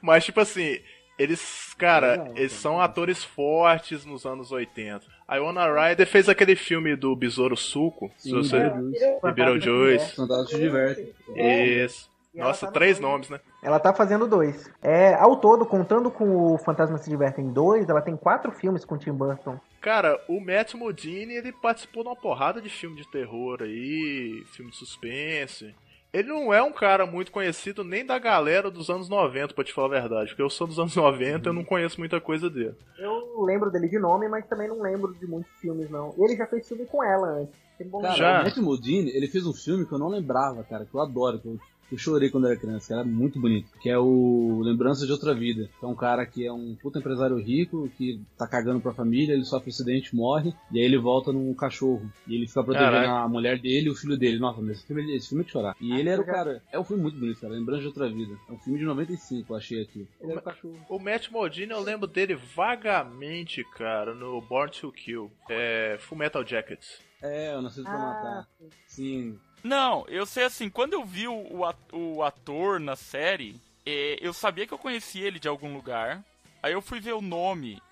[0.03, 0.79] mas, tipo assim,
[1.19, 5.07] eles, cara, eles são atores fortes nos anos 80.
[5.27, 8.13] A Iona Ryder fez aquele filme do Besouro Suco.
[8.19, 8.59] se Sim, você...
[8.59, 9.25] Beetlejuice.
[9.25, 10.17] E Beetlejuice.
[10.17, 11.15] Fantasma se diverte.
[11.35, 12.16] Isso.
[12.37, 13.11] E Nossa, tá no três dois.
[13.11, 13.41] nomes, né?
[13.63, 14.71] Ela tá fazendo dois.
[14.83, 18.95] É, ao todo, contando com o Fantasma se Divertem 2, ela tem quatro filmes com
[18.95, 19.59] o Tim Burton.
[19.81, 24.71] Cara, o Matt Modini, ele participou de uma porrada de filme de terror aí, filme
[24.71, 25.75] de suspense.
[26.13, 29.73] Ele não é um cara muito conhecido nem da galera dos anos 90, pra te
[29.73, 30.29] falar a verdade.
[30.31, 32.75] Porque eu sou dos anos 90 eu não conheço muita coisa dele.
[32.99, 36.15] Eu lembro dele de nome, mas também não lembro de muitos filmes, não.
[36.19, 37.67] Ele já fez filme com ela antes.
[38.01, 38.41] Cara, Já.
[38.41, 41.39] o Matt Modini, ele fez um filme que eu não lembrava, cara, que eu adoro,
[41.39, 44.61] que eu, que eu chorei quando era criança, que era muito bonito, que é o
[44.63, 45.69] Lembrança de Outra Vida.
[45.79, 49.33] Que é um cara que é um puta empresário rico, que tá cagando pra família,
[49.35, 52.11] ele sofre um acidente, morre, e aí ele volta num cachorro.
[52.27, 53.13] E ele fica protegendo Caraca.
[53.25, 54.39] a mulher dele e o filho dele.
[54.39, 55.77] Nossa, mas esse filme, esse filme é de chorar.
[55.81, 56.63] E Ah, ele era o cara.
[56.73, 57.53] É um filme muito bonito, cara.
[57.53, 58.37] Lembrança de Outra Vida.
[58.49, 60.07] É um filme de 95, eu achei aqui.
[60.21, 60.77] Ele era o cachorro.
[60.89, 65.31] O Matt Modini, eu lembro dele vagamente, cara, no Born to Kill.
[65.49, 65.97] É.
[66.01, 66.81] Full Metal Jacket.
[67.23, 68.49] É, eu nasci pra Ah, matar.
[68.87, 69.39] Sim.
[69.67, 74.17] Não, eu sei assim, quando eu vi o, o at- o ator na série, é,
[74.21, 76.25] eu sabia que eu conhecia ele de algum lugar.
[76.63, 77.83] Aí eu fui ver o nome.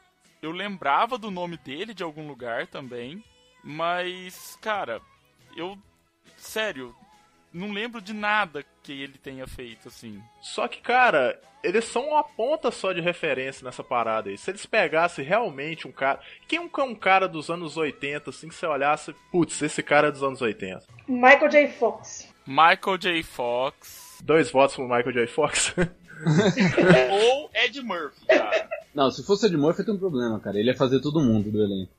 [0.41, 3.25] Eu lembrava do nome dele de algum lugar também.
[3.63, 5.01] Mas, cara,
[5.57, 5.77] eu.
[6.37, 6.95] Sério,
[7.55, 10.21] não lembro de nada que ele tenha feito, assim.
[10.43, 14.37] Só que, cara, eles são uma ponta só de referência nessa parada aí.
[14.37, 16.19] Se eles pegassem realmente um cara.
[16.49, 20.11] Quem é um cara dos anos 80, assim, que você olhasse, putz, esse cara é
[20.11, 20.83] dos anos 80.
[21.07, 21.69] Michael J.
[21.69, 22.29] Fox.
[22.45, 23.23] Michael J.
[23.23, 24.19] Fox.
[24.23, 25.27] Dois votos pro Michael J.
[25.29, 25.75] Fox.
[27.11, 28.69] ou Ed Murphy, cara.
[28.95, 30.59] Não, se fosse Ed Murphy tem um problema, cara.
[30.59, 31.93] Ele ia fazer todo mundo do elenco.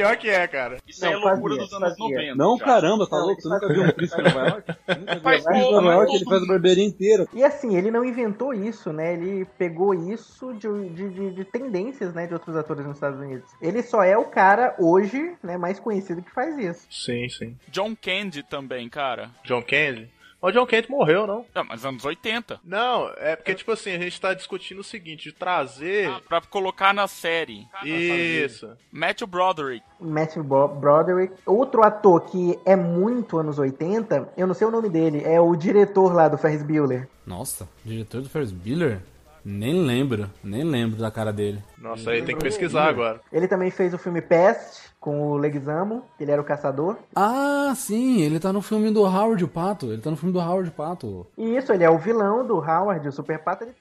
[0.00, 0.78] Pior que é, cara.
[0.86, 2.16] Isso é Não, loucura fazia, dos anos fazia.
[2.16, 2.34] 90.
[2.36, 2.64] Não, já.
[2.64, 3.40] caramba, tá louco?
[3.42, 4.68] Você ele nunca faz- viu um Príncipe de Nova York?
[4.98, 7.28] Nunca viu Faz um Nova York, ele faz o barbeiro inteiro.
[7.34, 9.12] E assim, ele não inventou isso, né?
[9.12, 13.50] Ele pegou isso de, de, de- de tendências, né, de outros atores nos Estados Unidos.
[13.60, 16.86] Ele só é o cara hoje, né, mais conhecido que faz isso.
[16.90, 17.56] Sim, sim.
[17.68, 19.30] John Candy também, cara.
[19.44, 20.10] John Candy.
[20.42, 21.44] O John Kent morreu, não?
[21.54, 22.60] Não, mas anos 80.
[22.64, 26.08] Não, é porque, tipo assim, a gente tá discutindo o seguinte, de trazer...
[26.08, 27.66] Ah, pra colocar na série.
[27.84, 28.70] Isso.
[28.90, 29.84] Matthew Broderick.
[30.00, 31.34] Matthew Bro- Broderick.
[31.44, 35.54] Outro ator que é muito anos 80, eu não sei o nome dele, é o
[35.54, 37.06] diretor lá do Ferris Bueller.
[37.26, 39.02] Nossa, diretor do Ferris Bueller?
[39.44, 41.62] Nem lembro, nem lembro da cara dele.
[41.78, 43.20] Nossa, aí tem que pesquisar agora.
[43.32, 46.98] Ele também fez o filme Pest, com o Leguizamo, que ele era o caçador.
[47.16, 49.86] Ah, sim, ele tá no filme do Howard o Pato.
[49.86, 51.26] Ele tá no filme do Howard o Pato.
[51.38, 53.64] E isso, ele é o vilão do Howard, o Super Pato.
[53.64, 53.72] Ele...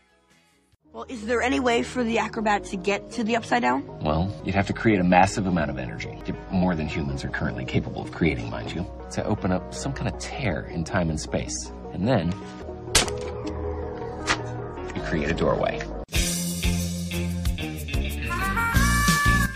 [0.91, 3.83] Well, is there any way for the acrobat to get to the upside down?
[4.01, 6.09] Well, you'd have to create a massive amount of energy,
[6.51, 10.07] more than humans are currently capable of creating, mind you, to open up some kind
[10.07, 11.71] of tear in time and space.
[11.93, 12.33] And then
[14.99, 15.79] you create a doorway.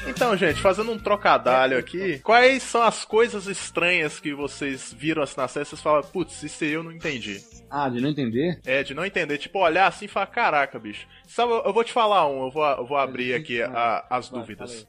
[0.07, 5.35] Então, gente, fazendo um trocadalho aqui, quais são as coisas estranhas que vocês viram assim
[5.37, 7.41] na série e vocês falam, putz, isso aí eu não entendi?
[7.69, 8.59] Ah, de não entender?
[8.63, 9.37] É, de não entender.
[9.39, 11.07] Tipo, olhar assim e falar, caraca, bicho.
[11.27, 14.87] Sabe, eu vou te falar um, eu vou, eu vou abrir aqui a- as dúvidas.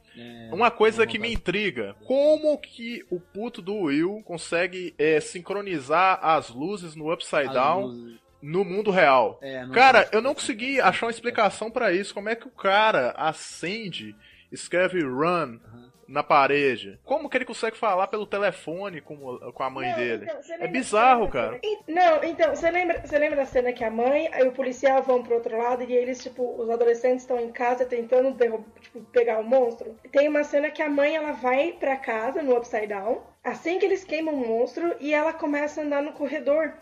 [0.53, 6.51] Uma coisa que me intriga, como que o puto do Will consegue é, sincronizar as
[6.51, 8.15] luzes no Upside Down
[8.45, 9.39] no mundo real?
[9.41, 12.13] É, não Cara, eu não consegui achar uma explicação pra isso.
[12.13, 14.15] Como é que o cara acende,
[14.53, 15.59] escreve run
[16.07, 17.01] na parede?
[17.05, 20.27] Como que ele consegue falar pelo telefone com, com a mãe Não, dele?
[20.27, 21.59] então, é bizarro, cara.
[21.89, 25.23] Não, então, você lembra, você lembra da cena que a mãe e o policial vão
[25.23, 28.37] pro outro lado e eles, tipo, os adolescentes estão em casa tentando
[28.83, 29.97] tipo, pegar o monstro?
[30.13, 33.87] Tem uma cena que a mãe, ela vai pra casa no Upside Down, assim que
[33.87, 36.75] eles queimam o monstro, e ela começa a andar no corredor.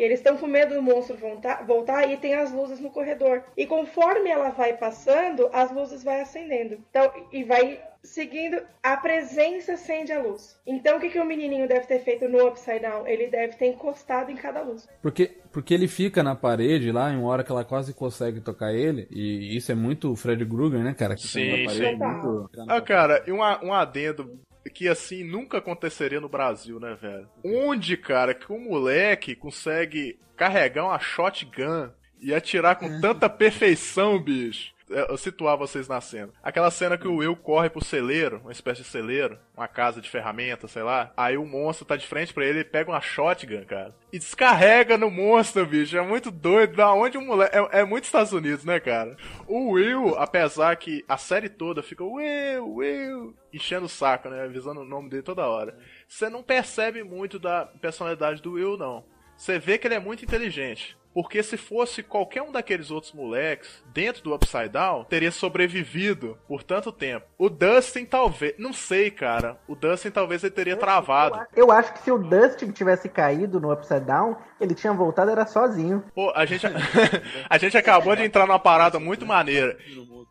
[0.00, 3.42] E eles estão com medo do monstro voltar, voltar e tem as luzes no corredor.
[3.54, 6.78] E conforme ela vai passando, as luzes vai acendendo.
[6.88, 10.58] Então, e vai seguindo, a presença acende a luz.
[10.66, 13.06] Então, o que, que o menininho deve ter feito no Upside Down?
[13.06, 14.88] Ele deve ter encostado em cada luz.
[15.02, 18.72] Porque, porque ele fica na parede lá, em uma hora que ela quase consegue tocar
[18.72, 21.14] ele, e isso é muito Fred Krueger, né, cara?
[21.14, 22.02] Que Sim, na parede, sim.
[22.02, 27.28] muito- Ah, cara, e uma, um adendo que assim nunca aconteceria no Brasil, né, velho?
[27.44, 31.90] Onde, cara, que um moleque consegue carregar uma shotgun
[32.20, 34.74] e atirar com tanta perfeição, bicho?
[34.90, 36.32] Eu situar vocês na cena.
[36.42, 40.10] Aquela cena que o Will corre pro celeiro, uma espécie de celeiro, uma casa de
[40.10, 41.12] ferramentas, sei lá.
[41.16, 43.94] Aí o monstro tá de frente pra ele, ele pega uma shotgun, cara.
[44.12, 45.96] E descarrega no monstro, bicho.
[45.96, 46.76] É muito doido.
[46.76, 47.56] Da onde o moleque.
[47.56, 49.16] É, é muito Estados Unidos, né, cara?
[49.46, 54.42] O Will, apesar que a série toda fica Will, Will, enchendo o saco, né?
[54.42, 55.78] Avisando o nome dele toda hora.
[56.08, 59.04] Você não percebe muito da personalidade do Will, não.
[59.36, 60.98] Você vê que ele é muito inteligente.
[61.12, 66.62] Porque se fosse qualquer um daqueles outros moleques dentro do Upside Down, teria sobrevivido por
[66.62, 67.26] tanto tempo.
[67.36, 68.54] O Dustin talvez.
[68.58, 69.58] Não sei, cara.
[69.66, 71.40] O Dustin talvez ele teria travado.
[71.54, 75.46] Eu acho que se o Dustin tivesse caído no Upside Down, ele tinha voltado, era
[75.46, 76.04] sozinho.
[76.14, 76.66] Pô, a gente,
[77.48, 79.76] a gente acabou de entrar numa parada muito maneira.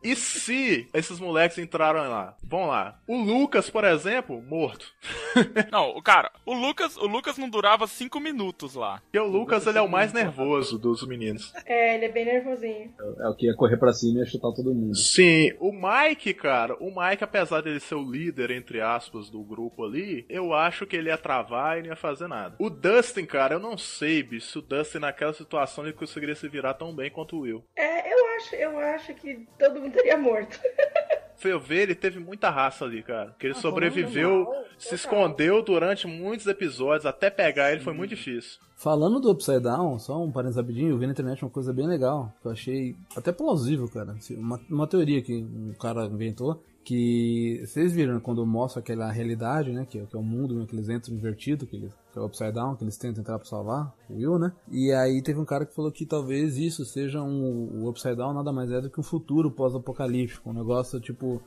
[0.02, 2.34] E se esses moleques entraram lá?
[2.42, 2.98] Vão lá.
[3.06, 4.86] O Lucas, por exemplo, morto.
[5.70, 9.00] Não, o cara, o Lucas, o Lucas não durava cinco minutos lá.
[9.02, 11.52] Porque o Lucas ele é o mais nervoso dos meninos.
[11.64, 12.92] É, ele é bem nervosinho.
[13.18, 14.94] É o que ia correr pra cima e ia chutar todo mundo.
[14.96, 19.84] Sim, o Mike, cara, o Mike, apesar dele ser o líder, entre aspas, do grupo
[19.84, 22.54] ali, eu acho que ele ia travar e não ia fazer nada.
[22.58, 26.48] O Dustin, cara, eu não sei, bicho, se o Dustin naquela situação ele conseguiria se
[26.48, 27.64] virar tão bem quanto o Will.
[27.76, 30.58] É, eu acho, eu acho que todo mundo teria morto.
[31.40, 33.34] Foi eu ver, ele teve muita raça ali, cara.
[33.38, 34.46] Que ele Ah, sobreviveu,
[34.78, 38.60] se escondeu durante muitos episódios, até pegar ele foi muito difícil.
[38.76, 41.86] Falando do Upside Down, só um parênteses rapidinho, eu vi na internet uma coisa bem
[41.86, 44.12] legal, que eu achei até plausível, cara.
[44.12, 49.12] Assim, Uma, uma teoria que um cara inventou, que vocês viram né, quando mostra aquela
[49.12, 51.92] realidade, né, que, é- que é o mundo né, que eles entram invertido, que, eles,
[52.12, 54.52] que é o Upside Down, que eles tentam entrar pra salvar, o Will, né?
[54.68, 58.34] E aí teve um cara que falou que talvez isso seja um, o Upside Down
[58.34, 61.40] nada mais é do que um futuro pós-apocalíptico, um negócio tipo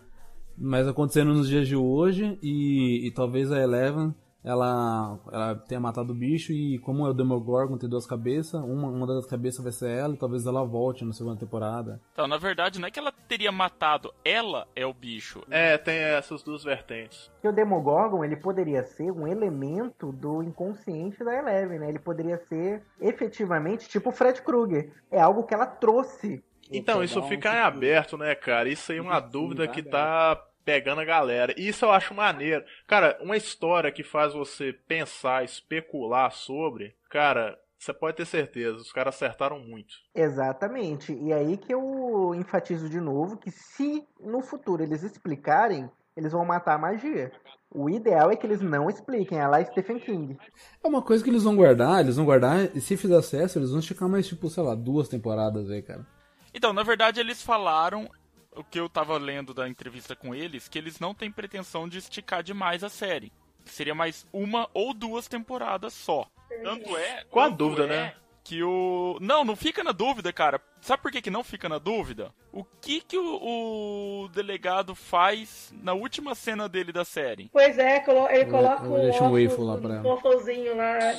[0.58, 4.14] mas acontecendo nos dias de hoje e, e talvez a Eleven
[4.44, 8.90] ela, ela tenha matado o bicho e como é o Demogorgon tem duas cabeças, uma,
[8.90, 12.02] uma das cabeças vai ser ela e talvez ela volte na segunda temporada.
[12.12, 15.42] Então, na verdade, não é que ela teria matado, ela é o bicho.
[15.50, 17.32] É, tem essas duas vertentes.
[17.42, 21.90] Que o Demogorgon, ele poderia ser um elemento do inconsciente da Eleven, né?
[21.90, 24.92] Ele poderia ser efetivamente tipo o Fred Krueger.
[25.10, 26.44] É algo que ela trouxe.
[26.72, 28.70] Então, isso fica em aberto, né, cara?
[28.70, 31.54] Isso aí é uma dúvida que tá pegando a galera.
[31.58, 32.64] E isso eu acho maneiro.
[32.88, 38.92] Cara, uma história que faz você pensar, especular sobre, cara, você pode ter certeza, os
[38.92, 39.96] caras acertaram muito.
[40.16, 41.14] Exatamente.
[41.14, 46.46] E aí que eu enfatizo de novo que se no futuro eles explicarem eles vão
[46.46, 47.32] matar a magia.
[47.70, 50.38] O ideal é que eles não expliquem, é lá Stephen King.
[50.84, 53.72] É uma coisa que eles vão guardar, eles vão guardar, e se fizer acesso, eles
[53.72, 56.06] vão esticar mais, tipo, sei lá, duas temporadas aí, cara.
[56.54, 58.08] Então, na verdade, eles falaram,
[58.56, 61.98] o que eu tava lendo da entrevista com eles, que eles não têm pretensão de
[61.98, 63.32] esticar demais a série.
[63.66, 66.26] Seria mais uma ou duas temporadas só.
[66.64, 67.24] Tanto é.
[67.30, 68.16] Com a dúvida, é né?
[68.44, 69.18] Que o.
[69.22, 70.60] Não, não fica na dúvida, cara.
[70.82, 72.34] Sabe por que, que não fica na dúvida?
[72.52, 77.50] O que que o, o delegado faz na última cena dele da série?
[77.54, 79.94] Pois é, colo- ele Eu- coloca eu um deixo um óculos, waffle lá pra um
[79.94, 80.02] lá.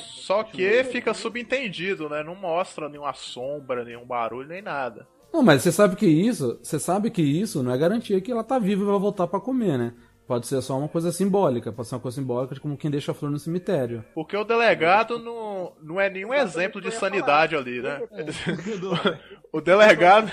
[0.03, 2.22] Só que fica subentendido, né?
[2.22, 5.09] Não mostra nenhuma sombra, nenhum barulho, nem nada.
[5.35, 8.45] Não, mas você sabe que isso, você sabe que isso não é garantia que ela
[8.45, 9.93] tá viva e vai voltar pra comer, né?
[10.27, 13.12] Pode ser só uma coisa simbólica, pode ser uma coisa simbólica de como quem deixa
[13.12, 14.05] a flor no cemitério.
[14.14, 18.01] Porque o delegado não, não é nenhum exemplo de sanidade ali, né?
[19.55, 20.33] O delegado.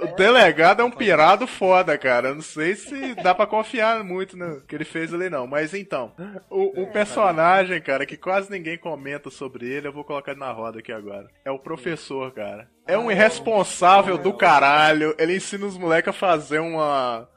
[0.00, 2.28] O delegado é um pirado foda, cara.
[2.28, 5.44] Eu não sei se dá pra confiar muito no que ele fez ali, não.
[5.44, 6.12] Mas então,
[6.48, 10.52] o, o personagem, cara, que quase ninguém comenta sobre ele, eu vou colocar ele na
[10.52, 11.26] roda aqui agora.
[11.44, 12.68] É o professor, cara.
[12.86, 15.16] É um irresponsável do caralho.
[15.18, 17.28] Ele ensina os moleques a fazer uma.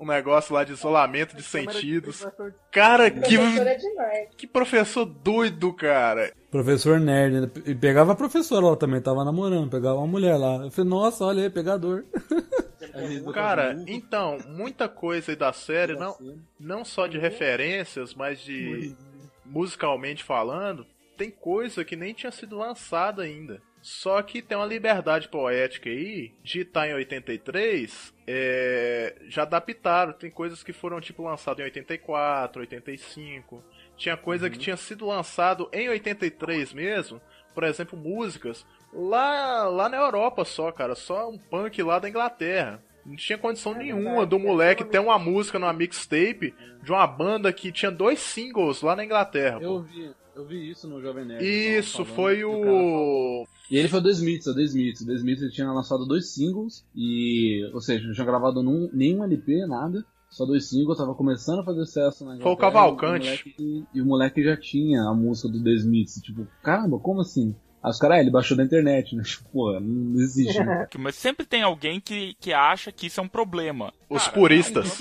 [0.00, 2.26] Um negócio lá de isolamento de sentidos.
[2.72, 6.32] Cara, que, é que professor doido, cara.
[6.50, 7.50] Professor nerd, né?
[7.66, 10.64] e pegava a professora lá também, tava namorando, pegava uma mulher lá.
[10.64, 12.04] Eu falei, nossa, olha aí, pegador.
[13.34, 16.16] Cara, então, muita coisa aí da série, não,
[16.58, 18.96] não só de referências, mas de
[19.44, 20.86] musicalmente falando,
[21.16, 23.60] tem coisa que nem tinha sido lançada ainda.
[23.82, 30.12] Só que tem uma liberdade poética aí de estar em 83, é, já adaptaram.
[30.12, 33.64] Tem coisas que foram tipo lançadas em 84, 85.
[33.96, 37.20] Tinha coisa que tinha sido lançado em 83 mesmo,
[37.52, 42.80] por exemplo, músicas lá, lá na Europa só, cara, só um punk lá da Inglaterra.
[43.04, 47.72] Não tinha condição nenhuma do moleque ter uma música numa mixtape de uma banda que
[47.72, 49.58] tinha dois singles lá na Inglaterra.
[49.58, 49.64] pô.
[49.64, 51.44] Eu vi, eu vi isso no Jovem Nerd.
[51.44, 53.44] Isso, foi o.
[53.70, 55.00] E ele foi o The Smiths, o The Smiths.
[55.02, 58.90] O The Smiths ele tinha lançado dois singles, e, ou seja, não tinha gravado num,
[58.92, 60.04] nenhum LP, nada.
[60.28, 63.26] Só dois singles, tava começando a fazer sucesso na Foi o Cavalcante.
[63.26, 66.20] E o, moleque, e o moleque já tinha a música do The Smiths.
[66.22, 67.54] Tipo, caramba, como assim?
[67.82, 69.22] Aí os caras, ah, ele baixou da internet, né?
[69.26, 70.62] Tipo, pô, não existe.
[70.62, 70.86] né?
[70.98, 73.92] Mas sempre tem alguém que, que acha que isso é um problema.
[74.08, 75.00] Os puristas.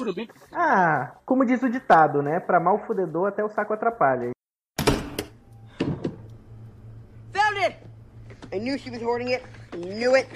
[0.52, 2.40] Ah, como diz o ditado, né?
[2.40, 4.32] Pra mal fudedor até o saco atrapalha.
[7.32, 7.90] Found it!
[8.52, 9.44] I knew she was hoarding it.
[9.74, 10.28] I knew it.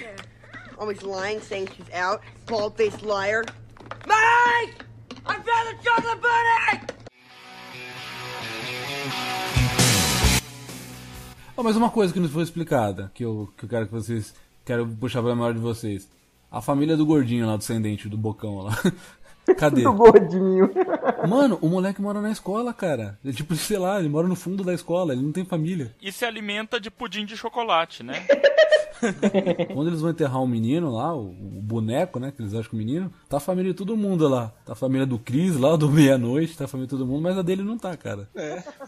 [0.78, 2.22] Always lying, saying she's out.
[2.46, 3.44] Bald faced liar.
[4.06, 4.84] Mike!
[5.26, 6.80] I found the chocolate bunny!
[11.56, 14.34] Oh, mas uma coisa que não foi explicada, que eu, que eu quero que vocês.
[14.64, 16.08] Quero puxar pra memória de vocês.
[16.50, 18.78] A família do gordinho lá, do descendente, do bocão lá.
[19.56, 19.82] Cadê?
[19.82, 20.70] Do gordinho.
[21.28, 23.18] Mano, o moleque mora na escola, cara.
[23.24, 25.94] Ele, tipo, sei lá, ele mora no fundo da escola, ele não tem família.
[26.00, 28.26] E se alimenta de pudim de chocolate, né?
[29.74, 32.32] Quando eles vão enterrar o menino lá, o, o boneco, né?
[32.34, 34.52] Que eles acham que o menino, tá a família de todo mundo lá.
[34.64, 37.36] Tá a família do Cris lá, do meia-noite, tá a família de todo mundo, mas
[37.36, 38.28] a dele não tá, cara.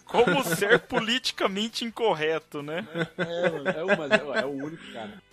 [0.06, 2.86] Como ser politicamente incorreto, né?
[3.18, 5.25] É, o, é o único cara.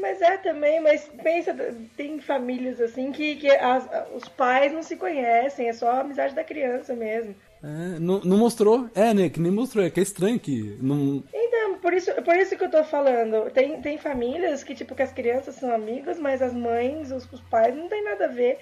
[0.00, 1.54] Mas é também, mas pensa,
[1.96, 6.34] tem famílias assim que, que as- os pais não se conhecem, é só a amizade
[6.34, 7.34] da criança mesmo.
[7.62, 8.88] É, não, não mostrou.
[8.94, 9.28] É, né?
[9.28, 9.84] Que nem mostrou.
[9.84, 10.76] É que é estranho que.
[10.80, 11.24] Não...
[11.32, 13.50] Então, por isso, por isso que eu tô falando.
[13.50, 17.40] Tem, tem famílias que, tipo, que as crianças são amigas, mas as mães, os, os
[17.40, 18.58] pais não tem nada a ver.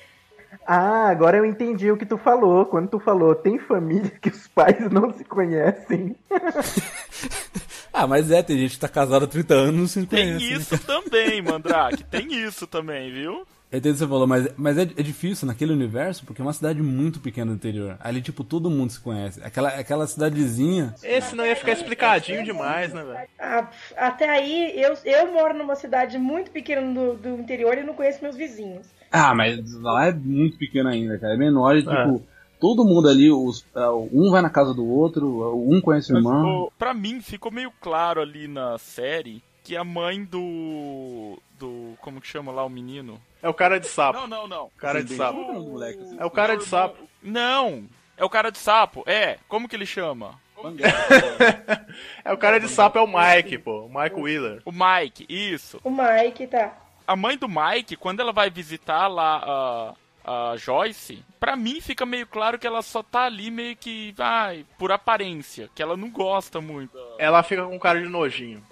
[0.67, 2.65] Ah, agora eu entendi o que tu falou.
[2.67, 6.15] Quando tu falou, tem família que os pais não se conhecem.
[7.97, 10.37] Ah, mas é, tem gente que tá casada há 30 anos e não se Tem
[10.37, 10.51] conhece.
[10.51, 12.03] né, isso também, Mandrake.
[12.05, 13.47] Tem isso também, viu?
[13.71, 16.45] Eu entendo o que você falou, mas, mas é, é difícil naquele universo porque é
[16.45, 17.97] uma cidade muito pequena do interior.
[18.01, 19.41] Ali, tipo, todo mundo se conhece.
[19.45, 20.93] Aquela, aquela cidadezinha.
[21.05, 23.29] Esse não ia ficar explicadinho demais, né, velho?
[23.39, 27.95] Ah, até aí, eu, eu moro numa cidade muito pequena do, do interior e não
[27.95, 28.87] conheço meus vizinhos.
[29.11, 31.35] Ah, mas lá é muito pequeno ainda, cara.
[31.35, 32.23] É menor e, tipo,
[32.65, 36.73] todo mundo ali, os, é, um vai na casa do outro, um conhece o irmão.
[36.79, 41.39] Pra mim, ficou meio claro ali na série que a mãe do.
[41.59, 41.93] do.
[42.01, 43.21] como que chama lá o menino?
[43.43, 44.19] É o cara de sapo.
[44.21, 44.71] Não, não, não.
[44.79, 45.39] Cara de sapo.
[45.39, 45.85] O-
[46.19, 46.97] É o cara de sapo.
[47.23, 47.85] Não!
[48.17, 49.03] É o cara de sapo.
[49.05, 50.41] É, como que ele chama?
[52.25, 53.83] É o cara de sapo, é o Mike, pô.
[53.85, 54.63] O Mike Wheeler.
[54.65, 55.79] O Mike, isso.
[55.85, 56.75] O Mike, tá.
[57.07, 59.95] A mãe do Mike, quando ela vai visitar lá a,
[60.25, 64.65] a Joyce, pra mim fica meio claro que ela só tá ali meio que, ai,
[64.79, 66.97] por aparência, que ela não gosta muito.
[67.19, 68.65] Ela fica com cara de nojinho.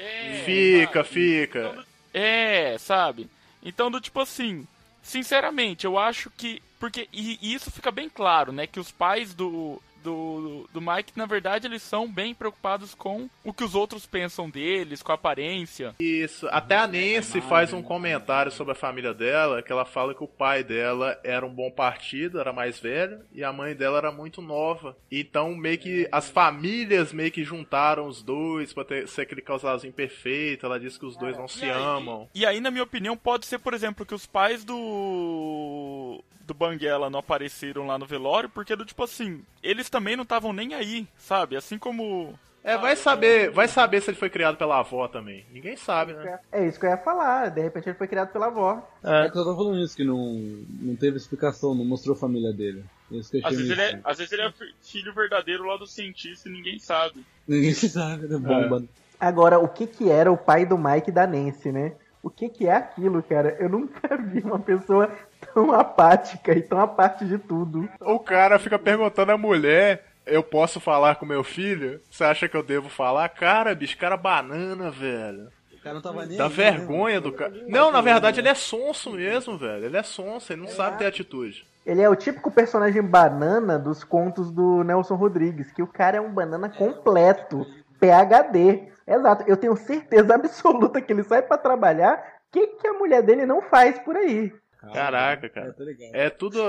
[0.45, 1.85] fica, fica.
[2.13, 3.29] É, sabe?
[3.63, 4.67] Então, do tipo assim,
[5.03, 8.67] sinceramente, eu acho que porque e, e isso fica bem claro, né?
[8.67, 13.53] Que os pais do, do, do Mike, na verdade, eles são bem preocupados com o
[13.53, 15.95] que os outros pensam deles, com a aparência.
[15.99, 16.47] Isso.
[16.51, 20.29] Até a Nancy faz um comentário sobre a família dela, que ela fala que o
[20.29, 24.43] pai dela era um bom partido, era mais velho, e a mãe dela era muito
[24.43, 24.97] nova.
[25.11, 29.93] Então, meio que as famílias meio que juntaram os dois pra ter, ser aquele casalzinho
[29.93, 30.67] perfeito.
[30.67, 32.29] Ela diz que os dois não se amam.
[32.35, 37.09] E aí, na minha opinião, pode ser, por exemplo, que os pais do do Banguela
[37.11, 41.07] não apareceram lá no velório, porque do tipo assim, eles também não estavam nem aí,
[41.17, 41.57] sabe?
[41.57, 45.45] Assim como É, vai saber, vai saber se ele foi criado pela avó também.
[45.53, 46.39] Ninguém sabe, né?
[46.53, 47.49] É isso que eu ia falar.
[47.51, 48.83] De repente ele foi criado pela avó.
[49.03, 50.17] É, que eu tô falando isso, que não,
[50.81, 52.85] não teve explicação, não mostrou a família dele.
[53.11, 55.77] Isso que eu às vezes, ele é, às vezes ele é fi- filho verdadeiro lá
[55.77, 57.25] do cientista e ninguém sabe.
[57.47, 58.39] Ninguém sabe, né?
[58.39, 58.85] Bomba.
[59.19, 61.93] Agora, o que que era o pai do Mike e da Nancy, né?
[62.23, 63.57] O que que é aquilo, cara?
[63.59, 65.11] Eu nunca vi uma pessoa
[65.55, 67.89] tão apática e tão à parte de tudo.
[68.01, 72.01] O cara fica perguntando à mulher: Eu posso falar com meu filho?
[72.11, 73.29] Você acha que eu devo falar?
[73.29, 75.49] Cara, bicho, cara banana, velho.
[75.73, 77.53] O cara não tava nem Dá aí, né, vergonha do cara.
[77.67, 79.85] Não, na verdade ele é sonso mesmo, velho.
[79.85, 81.67] Ele é sonso, ele não sabe ter atitude.
[81.85, 86.21] Ele é o típico personagem banana dos contos do Nelson Rodrigues, que o cara é
[86.21, 87.67] um banana completo,
[87.99, 88.93] PhD.
[89.05, 92.15] Exato, eu tenho certeza absoluta que ele sai pra trabalhar,
[92.49, 94.53] o que, que a mulher dele não faz por aí?
[94.93, 95.75] Caraca, cara.
[96.13, 96.61] É tudo.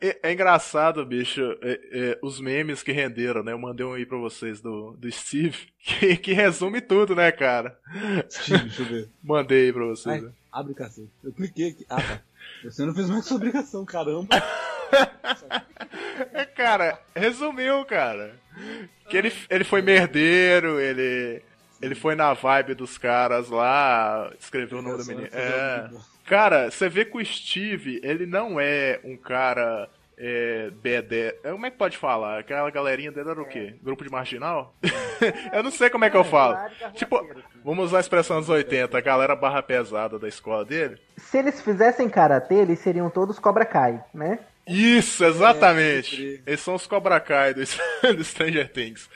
[0.00, 3.52] É, é engraçado, bicho, é- é, os memes que renderam, né?
[3.52, 7.76] Eu mandei um aí pra vocês do, do Steve, que, que resume tudo, né, cara?
[8.28, 9.08] Deixa eu ver.
[9.22, 10.14] Mandei aí pra vocês.
[10.14, 10.30] Ai, né?
[10.52, 11.10] abre cacete.
[11.24, 11.86] Eu cliquei aqui.
[11.90, 12.20] Ah, tá.
[12.64, 14.28] Você não fez mais sua obrigação, caramba.
[16.32, 18.34] É, cara, resumiu, cara.
[19.08, 21.42] Que ele, ele foi merdeiro, ele.
[21.82, 25.28] Ele foi na vibe dos caras lá, escreveu o nome do menino.
[25.30, 25.90] É.
[26.26, 29.88] Cara, você vê que o Steve, ele não é um cara.
[30.18, 31.34] É, B10.
[31.44, 32.38] É, Como é que pode falar?
[32.38, 33.74] Aquela galerinha dele era o quê?
[33.82, 34.74] Grupo de marginal?
[35.52, 36.56] eu não sei como é que eu falo.
[36.94, 37.22] Tipo,
[37.62, 40.96] vamos usar a expressão dos 80, a galera barra pesada da escola dele.
[41.18, 44.38] Se eles fizessem karatê, eles seriam todos Cobra Kai, né?
[44.66, 46.42] Isso, exatamente.
[46.46, 47.60] Eles são os Cobra Kai do,
[48.16, 49.10] do Stranger Things.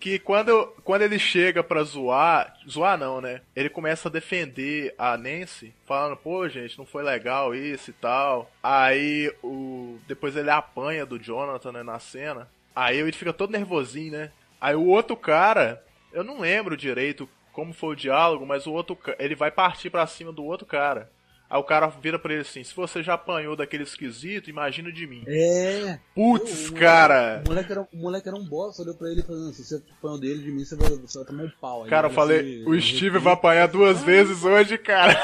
[0.00, 3.40] Que quando, quando ele chega pra zoar, zoar não, né?
[3.54, 8.50] Ele começa a defender a Nancy, falando, pô, gente, não foi legal isso e tal.
[8.62, 9.98] Aí o.
[10.06, 12.48] Depois ele apanha do Jonathan né, na cena.
[12.74, 14.30] Aí ele fica todo nervosinho, né?
[14.60, 18.96] Aí o outro cara, eu não lembro direito como foi o diálogo, mas o outro
[19.18, 21.10] ele vai partir pra cima do outro cara.
[21.50, 25.06] Aí o cara vira pra ele assim: se você já apanhou daquele esquisito, imagina de
[25.06, 25.24] mim.
[25.26, 25.98] É.
[26.14, 27.42] Putz, O- cara.
[27.46, 30.20] O moleque, era, o moleque era um bosta, olhou pra ele falando: se você apanhou
[30.20, 31.84] dele de mim, você vai, você vai tomar um pau.
[31.84, 35.14] Aí Cara, eu ele falei, o Steve vai apanhar duas vezes hoje, cara.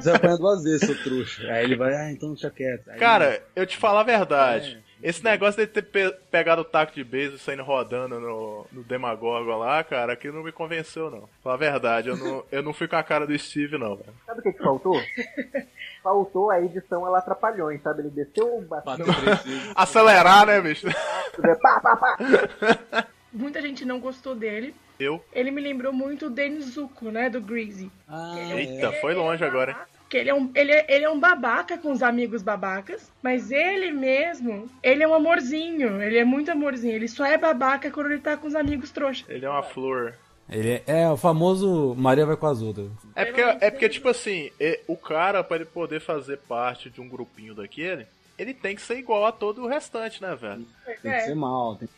[0.00, 1.42] Você vai apanhar duas vezes, seu trouxa.
[1.50, 2.90] Aí ele vai, ah, então deixa quieto.
[2.90, 4.84] Aí Cara, eu te falar a verdade.
[5.08, 8.82] Esse negócio de ter pe- pegado o taco de beijo e saindo rodando no, no
[8.82, 11.28] Demagorgon lá, cara, aquilo não me convenceu, não.
[11.44, 14.12] Falar a verdade, eu não, eu não fui com a cara do Steve, não, velho.
[14.26, 15.00] Sabe o que, que faltou?
[16.02, 18.00] faltou a edição, ela atrapalhou, hein, sabe?
[18.02, 19.02] Ele desceu bastante.
[19.76, 20.88] Acelerar, né, bicho?
[21.62, 23.06] pá, pá, pá.
[23.32, 24.74] Muita gente não gostou dele.
[24.98, 25.22] Eu?
[25.32, 27.28] Ele me lembrou muito o Denis Zuko, né?
[27.30, 27.90] Do Greasy.
[28.56, 29.76] Eita, foi longe agora, hein?
[30.08, 33.50] Que ele é, um, ele, é, ele é um babaca com os amigos babacas, mas
[33.50, 36.94] ele mesmo, ele é um amorzinho, ele é muito amorzinho.
[36.94, 39.24] Ele só é babaca quando ele tá com os amigos trouxa.
[39.28, 40.14] Ele é uma flor.
[40.48, 42.88] Ele é, é o famoso Maria vai com as outras.
[43.16, 47.00] É porque, é porque tipo assim, é- o cara, pra ele poder fazer parte de
[47.00, 48.06] um grupinho daquele,
[48.38, 50.64] ele tem que ser igual a todo o restante, né, velho?
[50.84, 51.94] Tem que ser mal, tem que.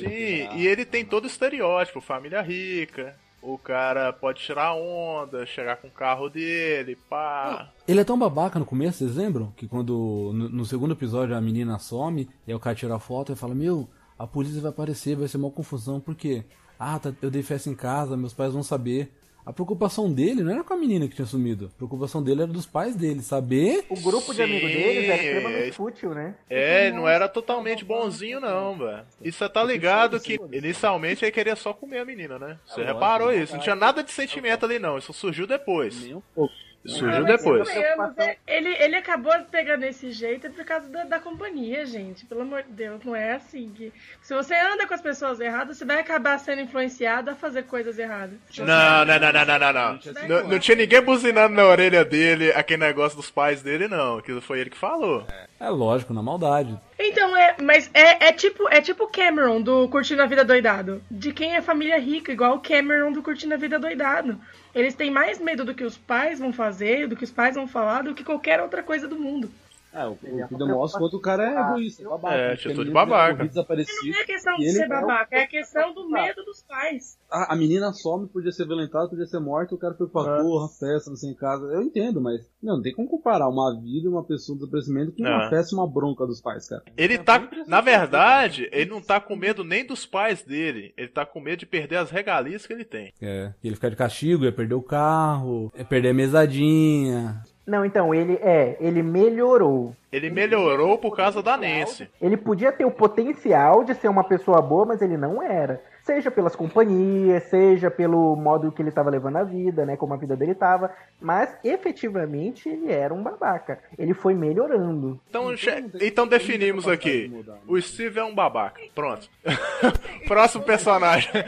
[0.00, 3.14] Sim, e ele tem todo o estereótipo, família rica.
[3.48, 7.70] O cara pode tirar onda, chegar com o carro dele, pá.
[7.86, 9.52] Ele é tão babaca no começo, vocês lembram?
[9.56, 12.98] Que quando no, no segundo episódio a menina some e aí o cara tira a
[12.98, 13.88] foto e fala: Meu,
[14.18, 16.44] a polícia vai aparecer, vai ser uma confusão, por quê?
[16.76, 19.12] Ah, tá, eu dei festa em casa, meus pais vão saber.
[19.46, 21.70] A preocupação dele não era com a menina que tinha sumido.
[21.72, 23.86] A preocupação dele era dos pais dele, saber.
[23.88, 26.34] O grupo de amigos deles era é- extremamente fútil, né?
[26.50, 29.04] É, não era totalmente bonzinho, não, velho.
[29.22, 32.58] E você tá ligado que inicialmente ele queria só comer a menina, né?
[32.66, 33.52] Você reparou isso?
[33.54, 34.98] Não tinha nada de sentimento ali, não.
[34.98, 36.02] Isso surgiu depois.
[36.02, 36.52] Nem um pouco.
[36.86, 37.68] Surgiu mas depois.
[37.68, 42.24] é, Ele, ele acabou pegando esse jeito por causa da, da companhia, gente.
[42.26, 43.72] Pelo amor de Deus, não é assim.
[43.74, 47.64] Que, se você anda com as pessoas erradas, você vai acabar sendo influenciado a fazer
[47.64, 48.38] coisas erradas.
[48.58, 50.28] Não, não, não, não, não, não, não.
[50.28, 54.18] Não, não tinha ninguém buzinando na orelha dele aquele negócio dos pais dele, não.
[54.18, 55.26] Aquilo foi ele que falou.
[55.58, 56.78] É lógico, na maldade.
[56.98, 61.02] Então, é, mas é, é tipo é tipo Cameron do Curtindo a Vida Doidado.
[61.10, 64.38] De quem é família rica, igual o Cameron do Curtindo a Vida Doidado.
[64.76, 67.66] Eles têm mais medo do que os pais vão fazer, do que os pais vão
[67.66, 69.50] falar, do que qualquer outra coisa do mundo.
[69.96, 72.34] É, o, o que demonstra quanto o cara é egoísta, babaca.
[72.34, 73.46] É, atitude babaca.
[73.46, 74.10] desaparecido.
[74.12, 77.18] Não é questão de ele ser é babaca, é a questão do medo dos pais.
[77.30, 80.68] A, a menina some, podia ser violentada, podia ser morta, o cara foi pra porra,
[80.68, 81.64] festa, não sei, em casa.
[81.66, 85.12] Eu entendo, mas não, não tem como comparar uma vida e uma pessoa de desaparecimento
[85.12, 85.50] com uma É.
[85.50, 86.82] festa e uma bronca dos pais, cara.
[86.96, 87.48] Ele tá.
[87.66, 90.92] Na verdade, ele não tá com medo nem dos pais dele.
[90.96, 93.12] Ele tá com medo de perder as regalias que ele tem.
[93.20, 97.42] É, ele ficar de castigo, ia perder o carro, ia perder a mesadinha.
[97.66, 99.94] Não, então, ele é, ele melhorou.
[100.12, 102.08] Ele melhorou por causa da Nancy.
[102.22, 105.82] Ele podia ter o potencial de ser uma pessoa boa, mas ele não era.
[106.04, 109.96] Seja pelas companhias, seja pelo modo que ele estava levando a vida, né?
[109.96, 110.92] Como a vida dele estava.
[111.20, 113.80] Mas efetivamente ele era um babaca.
[113.98, 115.20] Ele foi melhorando.
[115.28, 117.32] Então, che- então definimos aqui.
[117.66, 118.80] O Steve é um babaca.
[118.94, 119.28] Pronto.
[120.28, 121.30] Próximo personagem.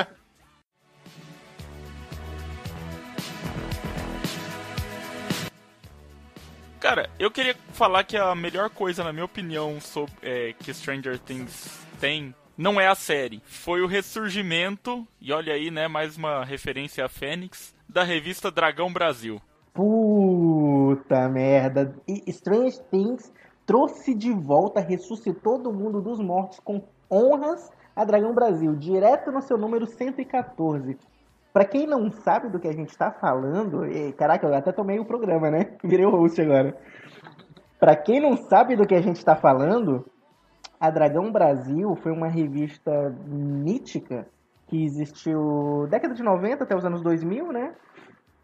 [6.80, 11.18] Cara, eu queria falar que a melhor coisa, na minha opinião, sobre, é, que Stranger
[11.18, 13.42] Things tem não é a série.
[13.44, 18.90] Foi o ressurgimento, e olha aí, né, mais uma referência a Fênix, da revista Dragão
[18.90, 19.40] Brasil.
[19.74, 21.94] Puta merda.
[22.08, 23.30] E Strange Things
[23.66, 29.42] trouxe de volta, ressuscitou do mundo dos mortos com honras a Dragão Brasil, direto no
[29.42, 30.96] seu número 114.
[31.52, 34.98] Pra quem não sabe do que a gente tá falando, e, caraca, eu até tomei
[34.98, 35.76] o programa, né?
[35.82, 36.76] Virei o host agora.
[37.78, 40.04] Pra quem não sabe do que a gente tá falando,
[40.78, 44.26] a Dragão Brasil foi uma revista mítica
[44.66, 47.74] que existiu década de 90 até os anos 2000, né?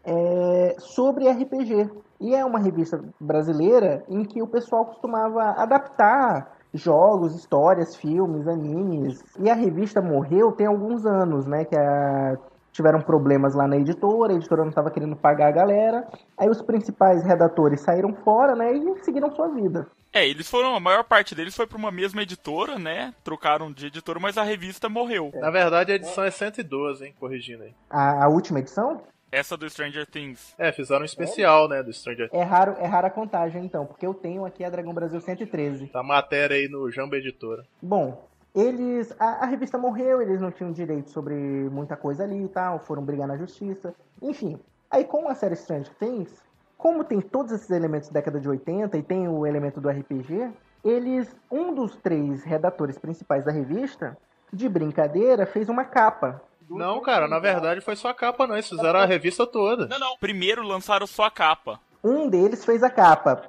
[0.07, 1.89] é, sobre RPG.
[2.19, 9.21] E é uma revista brasileira em que o pessoal costumava adaptar jogos, histórias, filmes, animes.
[9.37, 11.65] E a revista morreu tem alguns anos, né?
[11.65, 12.37] Que a-
[12.77, 16.07] tiveram problemas lá na editora, a editora não estava querendo pagar a galera.
[16.37, 18.71] Aí os principais redatores saíram fora, né?
[18.71, 19.87] E seguiram sua vida.
[20.13, 23.13] É, eles foram, a maior parte deles foi pra uma mesma editora, né?
[23.23, 25.31] Trocaram de editora, mas a revista morreu.
[25.35, 27.13] Na verdade, a edição é 112, hein?
[27.19, 27.73] Corrigindo aí.
[27.89, 29.01] A, a última edição
[29.31, 30.53] Essa do Stranger Things.
[30.57, 31.81] É, fizeram um especial, né?
[31.81, 34.93] Do Stranger é raro, é rara a contagem, então, porque eu tenho aqui a Dragão
[34.93, 35.87] Brasil 113.
[35.87, 37.63] Tá matéria aí no Jamba Editora.
[37.81, 39.13] Bom, eles.
[39.19, 41.35] A, a revista morreu, eles não tinham direito sobre
[41.69, 43.93] muita coisa ali e tal, foram brigar na justiça.
[44.21, 44.59] Enfim,
[44.89, 46.43] aí com a série Stranger Things,
[46.77, 50.51] como tem todos esses elementos da década de 80 e tem o elemento do RPG,
[50.83, 51.35] eles.
[51.51, 54.17] Um dos três redatores principais da revista,
[54.51, 56.41] de brincadeira, fez uma capa.
[56.69, 58.55] Não, cara, na verdade foi só a capa, não.
[58.55, 59.87] Eles fizeram a revista toda.
[59.87, 60.17] Não, não.
[60.19, 61.79] Primeiro lançaram só a capa.
[62.03, 63.43] Um deles fez a capa.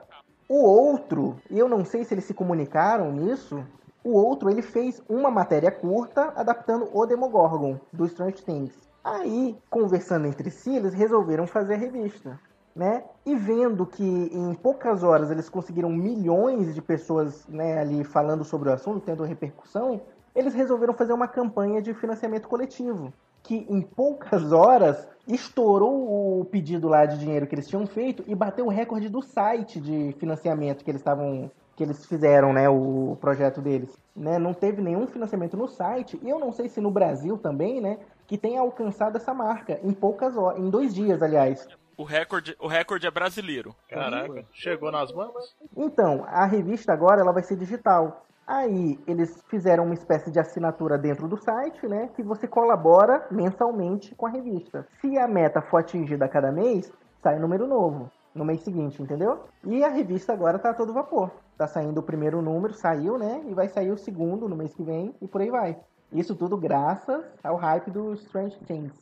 [0.48, 3.62] O outro, e eu não sei se eles se comunicaram nisso,
[4.04, 8.72] o outro ele fez uma matéria curta adaptando o Demogorgon do Strange Things.
[9.02, 12.38] Aí, conversando entre si, eles resolveram fazer a revista,
[12.74, 13.04] né?
[13.24, 18.68] E vendo que em poucas horas eles conseguiram milhões de pessoas, né, ali falando sobre
[18.68, 20.00] o assunto, tendo repercussão,
[20.34, 23.12] eles resolveram fazer uma campanha de financiamento coletivo
[23.42, 28.34] que em poucas horas estourou o pedido lá de dinheiro que eles tinham feito e
[28.34, 33.16] bateu o recorde do site de financiamento que eles estavam que eles fizeram, né, o
[33.20, 34.36] projeto deles, né?
[34.36, 38.00] Não teve nenhum financiamento no site e eu não sei se no Brasil também, né,
[38.26, 41.68] que tenha alcançado essa marca em poucas horas, em dois dias, aliás.
[41.96, 43.76] O recorde, o recorde é brasileiro.
[43.88, 45.56] Caraca, chegou nas mãos?
[45.76, 48.26] Então, a revista agora ela vai ser digital.
[48.44, 52.10] Aí eles fizeram uma espécie de assinatura dentro do site, né?
[52.16, 54.84] Que você colabora mensalmente com a revista.
[55.00, 56.92] Se a meta for atingida a cada mês,
[57.22, 59.44] sai número novo no mês seguinte, entendeu?
[59.66, 61.30] E a revista agora tá a todo vapor.
[61.56, 63.42] Tá saindo o primeiro número, saiu, né?
[63.48, 65.76] E vai sair o segundo no mês que vem e por aí vai.
[66.12, 68.92] Isso tudo graças ao hype do Strange Things.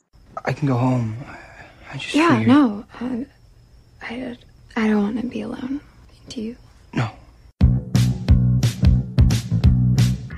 [0.48, 1.14] I can go home.
[1.94, 2.84] I just Yeah, figured- no.
[3.00, 3.26] I,
[4.02, 4.38] I,
[4.76, 5.80] I don't want to be alone.
[6.34, 6.56] Do you?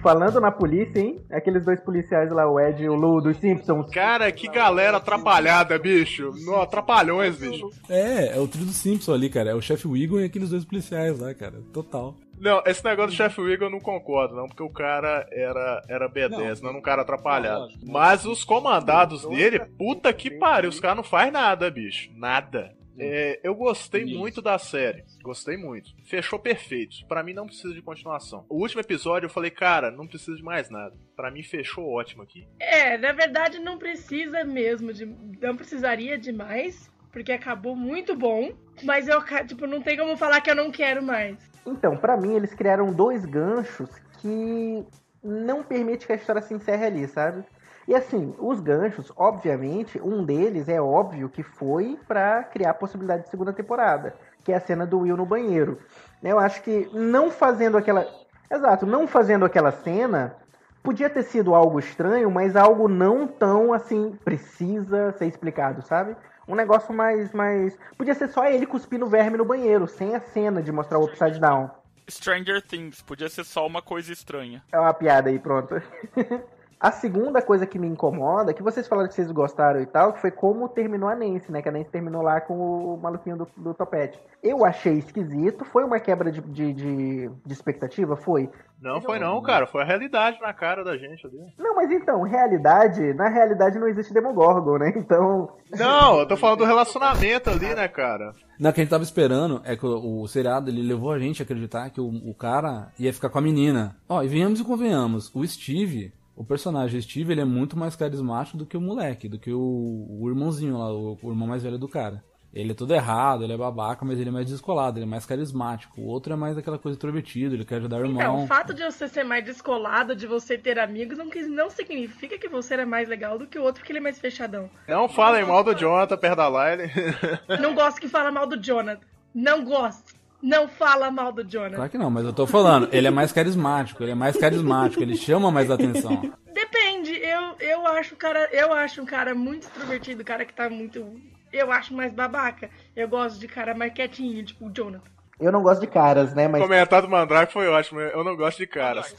[0.09, 1.21] Falando na polícia, hein?
[1.31, 3.91] Aqueles dois policiais lá, o Ed e o Lou dos Simpsons.
[3.91, 6.33] Cara, que galera atrapalhada, bicho.
[6.47, 7.69] No, atrapalhões, bicho.
[7.91, 9.51] É, é o trio do Simpson ali, cara.
[9.51, 11.61] É o chefe Wiggum e aqueles dois policiais lá, cara.
[11.75, 12.15] Total.
[12.41, 16.09] Não, esse negócio do chefe Wiggle eu não concordo, não, porque o cara era, era
[16.09, 17.69] B10, não, era um cara atrapalhado.
[17.85, 22.09] Mas os comandados dele, puta que pariu, os caras não faz nada, bicho.
[22.15, 22.78] Nada.
[22.99, 25.05] É, eu gostei muito da série.
[25.23, 25.91] Gostei muito.
[26.05, 27.07] Fechou perfeito.
[27.07, 28.45] Pra mim não precisa de continuação.
[28.49, 30.95] O último episódio eu falei, cara, não precisa de mais nada.
[31.17, 32.47] Pra mim fechou ótimo aqui.
[32.59, 38.53] É, na verdade não precisa mesmo, de, não precisaria de mais, porque acabou muito bom,
[38.83, 41.39] mas eu, tipo, não tem como falar que eu não quero mais.
[41.67, 44.85] Então, pra mim, eles criaram dois ganchos que
[45.23, 47.45] não permite que a história se encerre ali, sabe?
[47.89, 53.23] E assim, os ganchos, obviamente, um deles é óbvio que foi pra criar a possibilidade
[53.23, 55.79] de segunda temporada, que é a cena do Will no banheiro.
[56.23, 58.07] Eu acho que não fazendo aquela.
[58.51, 60.37] Exato, não fazendo aquela cena
[60.83, 66.15] podia ter sido algo estranho, mas algo não tão assim precisa ser explicado, sabe?
[66.47, 70.63] Um negócio mais mais podia ser só ele cuspindo verme no banheiro, sem a cena
[70.63, 71.71] de mostrar o upside down.
[72.11, 74.63] Stranger Things, podia ser só uma coisa estranha.
[74.71, 75.81] É uma piada aí, pronto.
[76.81, 80.21] A segunda coisa que me incomoda, que vocês falaram que vocês gostaram e tal, que
[80.21, 81.61] foi como terminou a Nancy, né?
[81.61, 84.21] Que a Nancy terminou lá com o maluquinho do, do topete.
[84.41, 88.17] Eu achei esquisito, foi uma quebra de, de, de, de expectativa?
[88.17, 88.49] Foi.
[88.81, 89.67] Não foi não, cara.
[89.67, 91.53] Foi a realidade na cara da gente ali.
[91.59, 94.93] Não, mas então, realidade, na realidade não existe Demogorgon, né?
[94.97, 95.49] Então.
[95.77, 98.33] Não, eu tô falando do relacionamento ali, né, cara?
[98.59, 101.19] Não, o que a gente tava esperando é que o, o seriado ele levou a
[101.19, 103.97] gente a acreditar que o, o cara ia ficar com a menina.
[104.09, 108.57] Ó, e venhamos e convenhamos, o Steve, o personagem Steve, ele é muito mais carismático
[108.57, 111.79] do que o moleque, do que o, o irmãozinho lá, o, o irmão mais velho
[111.79, 112.23] do cara.
[112.55, 115.27] Ele é todo errado, ele é babaca, mas ele é mais descolado, ele é mais
[115.27, 116.01] carismático.
[116.01, 118.23] O outro é mais aquela coisa introvertido, ele quer ajudar o irmão.
[118.23, 122.39] Então, o fato de você ser mais descolado, de você ter amigos, não, não significa
[122.39, 124.71] que você é mais legal do que o outro porque ele é mais fechadão.
[124.87, 126.91] Não falem mal do Jonathan perto da Lyle.
[127.61, 129.05] Não gosto que fala mal do Jonathan.
[129.35, 130.18] Não gosto.
[130.41, 131.75] Não fala mal do Jonathan.
[131.75, 135.03] Claro que não, mas eu tô falando, ele é mais carismático, ele é mais carismático,
[135.03, 136.33] ele chama mais atenção.
[136.55, 140.71] Depende, eu, eu acho o cara, eu acho um cara muito extrovertido, cara que tá
[140.71, 141.21] muito,
[141.53, 142.71] eu acho mais babaca.
[142.95, 145.18] Eu gosto de cara mais quietinho, tipo o Jonathan.
[145.41, 146.49] Eu não gosto de caras, né?
[146.49, 146.63] O Mas.
[146.63, 148.01] comentário do Mandrake foi ótimo.
[148.01, 149.07] Eu não gosto de caras.
[149.07, 149.17] Se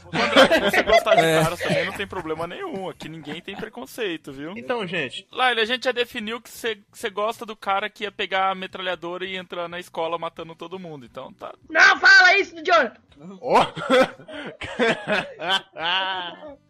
[0.60, 1.42] você gostar de É.
[1.42, 2.90] caras também não tem problema nenhum.
[2.90, 4.52] Aqui ninguém tem preconceito, viu?
[4.56, 8.50] Então, gente, Laila, a gente já definiu que você gosta do cara que ia pegar
[8.50, 11.06] a metralhadora e entrar na escola matando todo mundo.
[11.06, 11.54] Então tá.
[11.70, 13.00] Não fala isso do Jonathan!
[13.40, 13.66] Ó!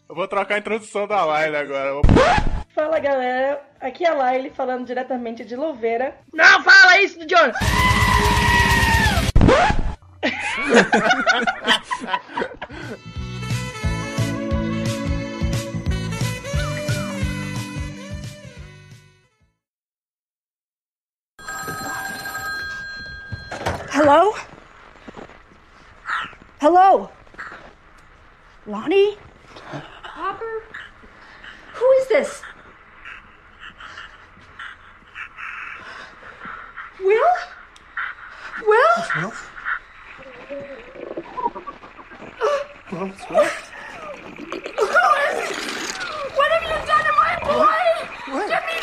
[0.08, 1.92] Eu vou trocar a introdução da Lyle agora.
[1.94, 2.02] Vou-
[2.74, 6.16] Fala galera, aqui é a Laile falando diretamente de Louveira.
[6.32, 7.58] Não fala isso do Jonathan!
[23.92, 24.32] Hello?
[26.60, 27.10] Hello?
[28.66, 29.16] Lonnie?
[30.04, 30.64] Hopper?
[31.74, 32.42] Who is this?
[37.00, 37.34] Will?
[38.66, 39.32] Will?
[40.50, 40.58] Well,
[43.28, 43.52] what?
[46.34, 47.70] What have you done to my boy?
[48.32, 48.48] What?
[48.48, 48.79] Jimmy!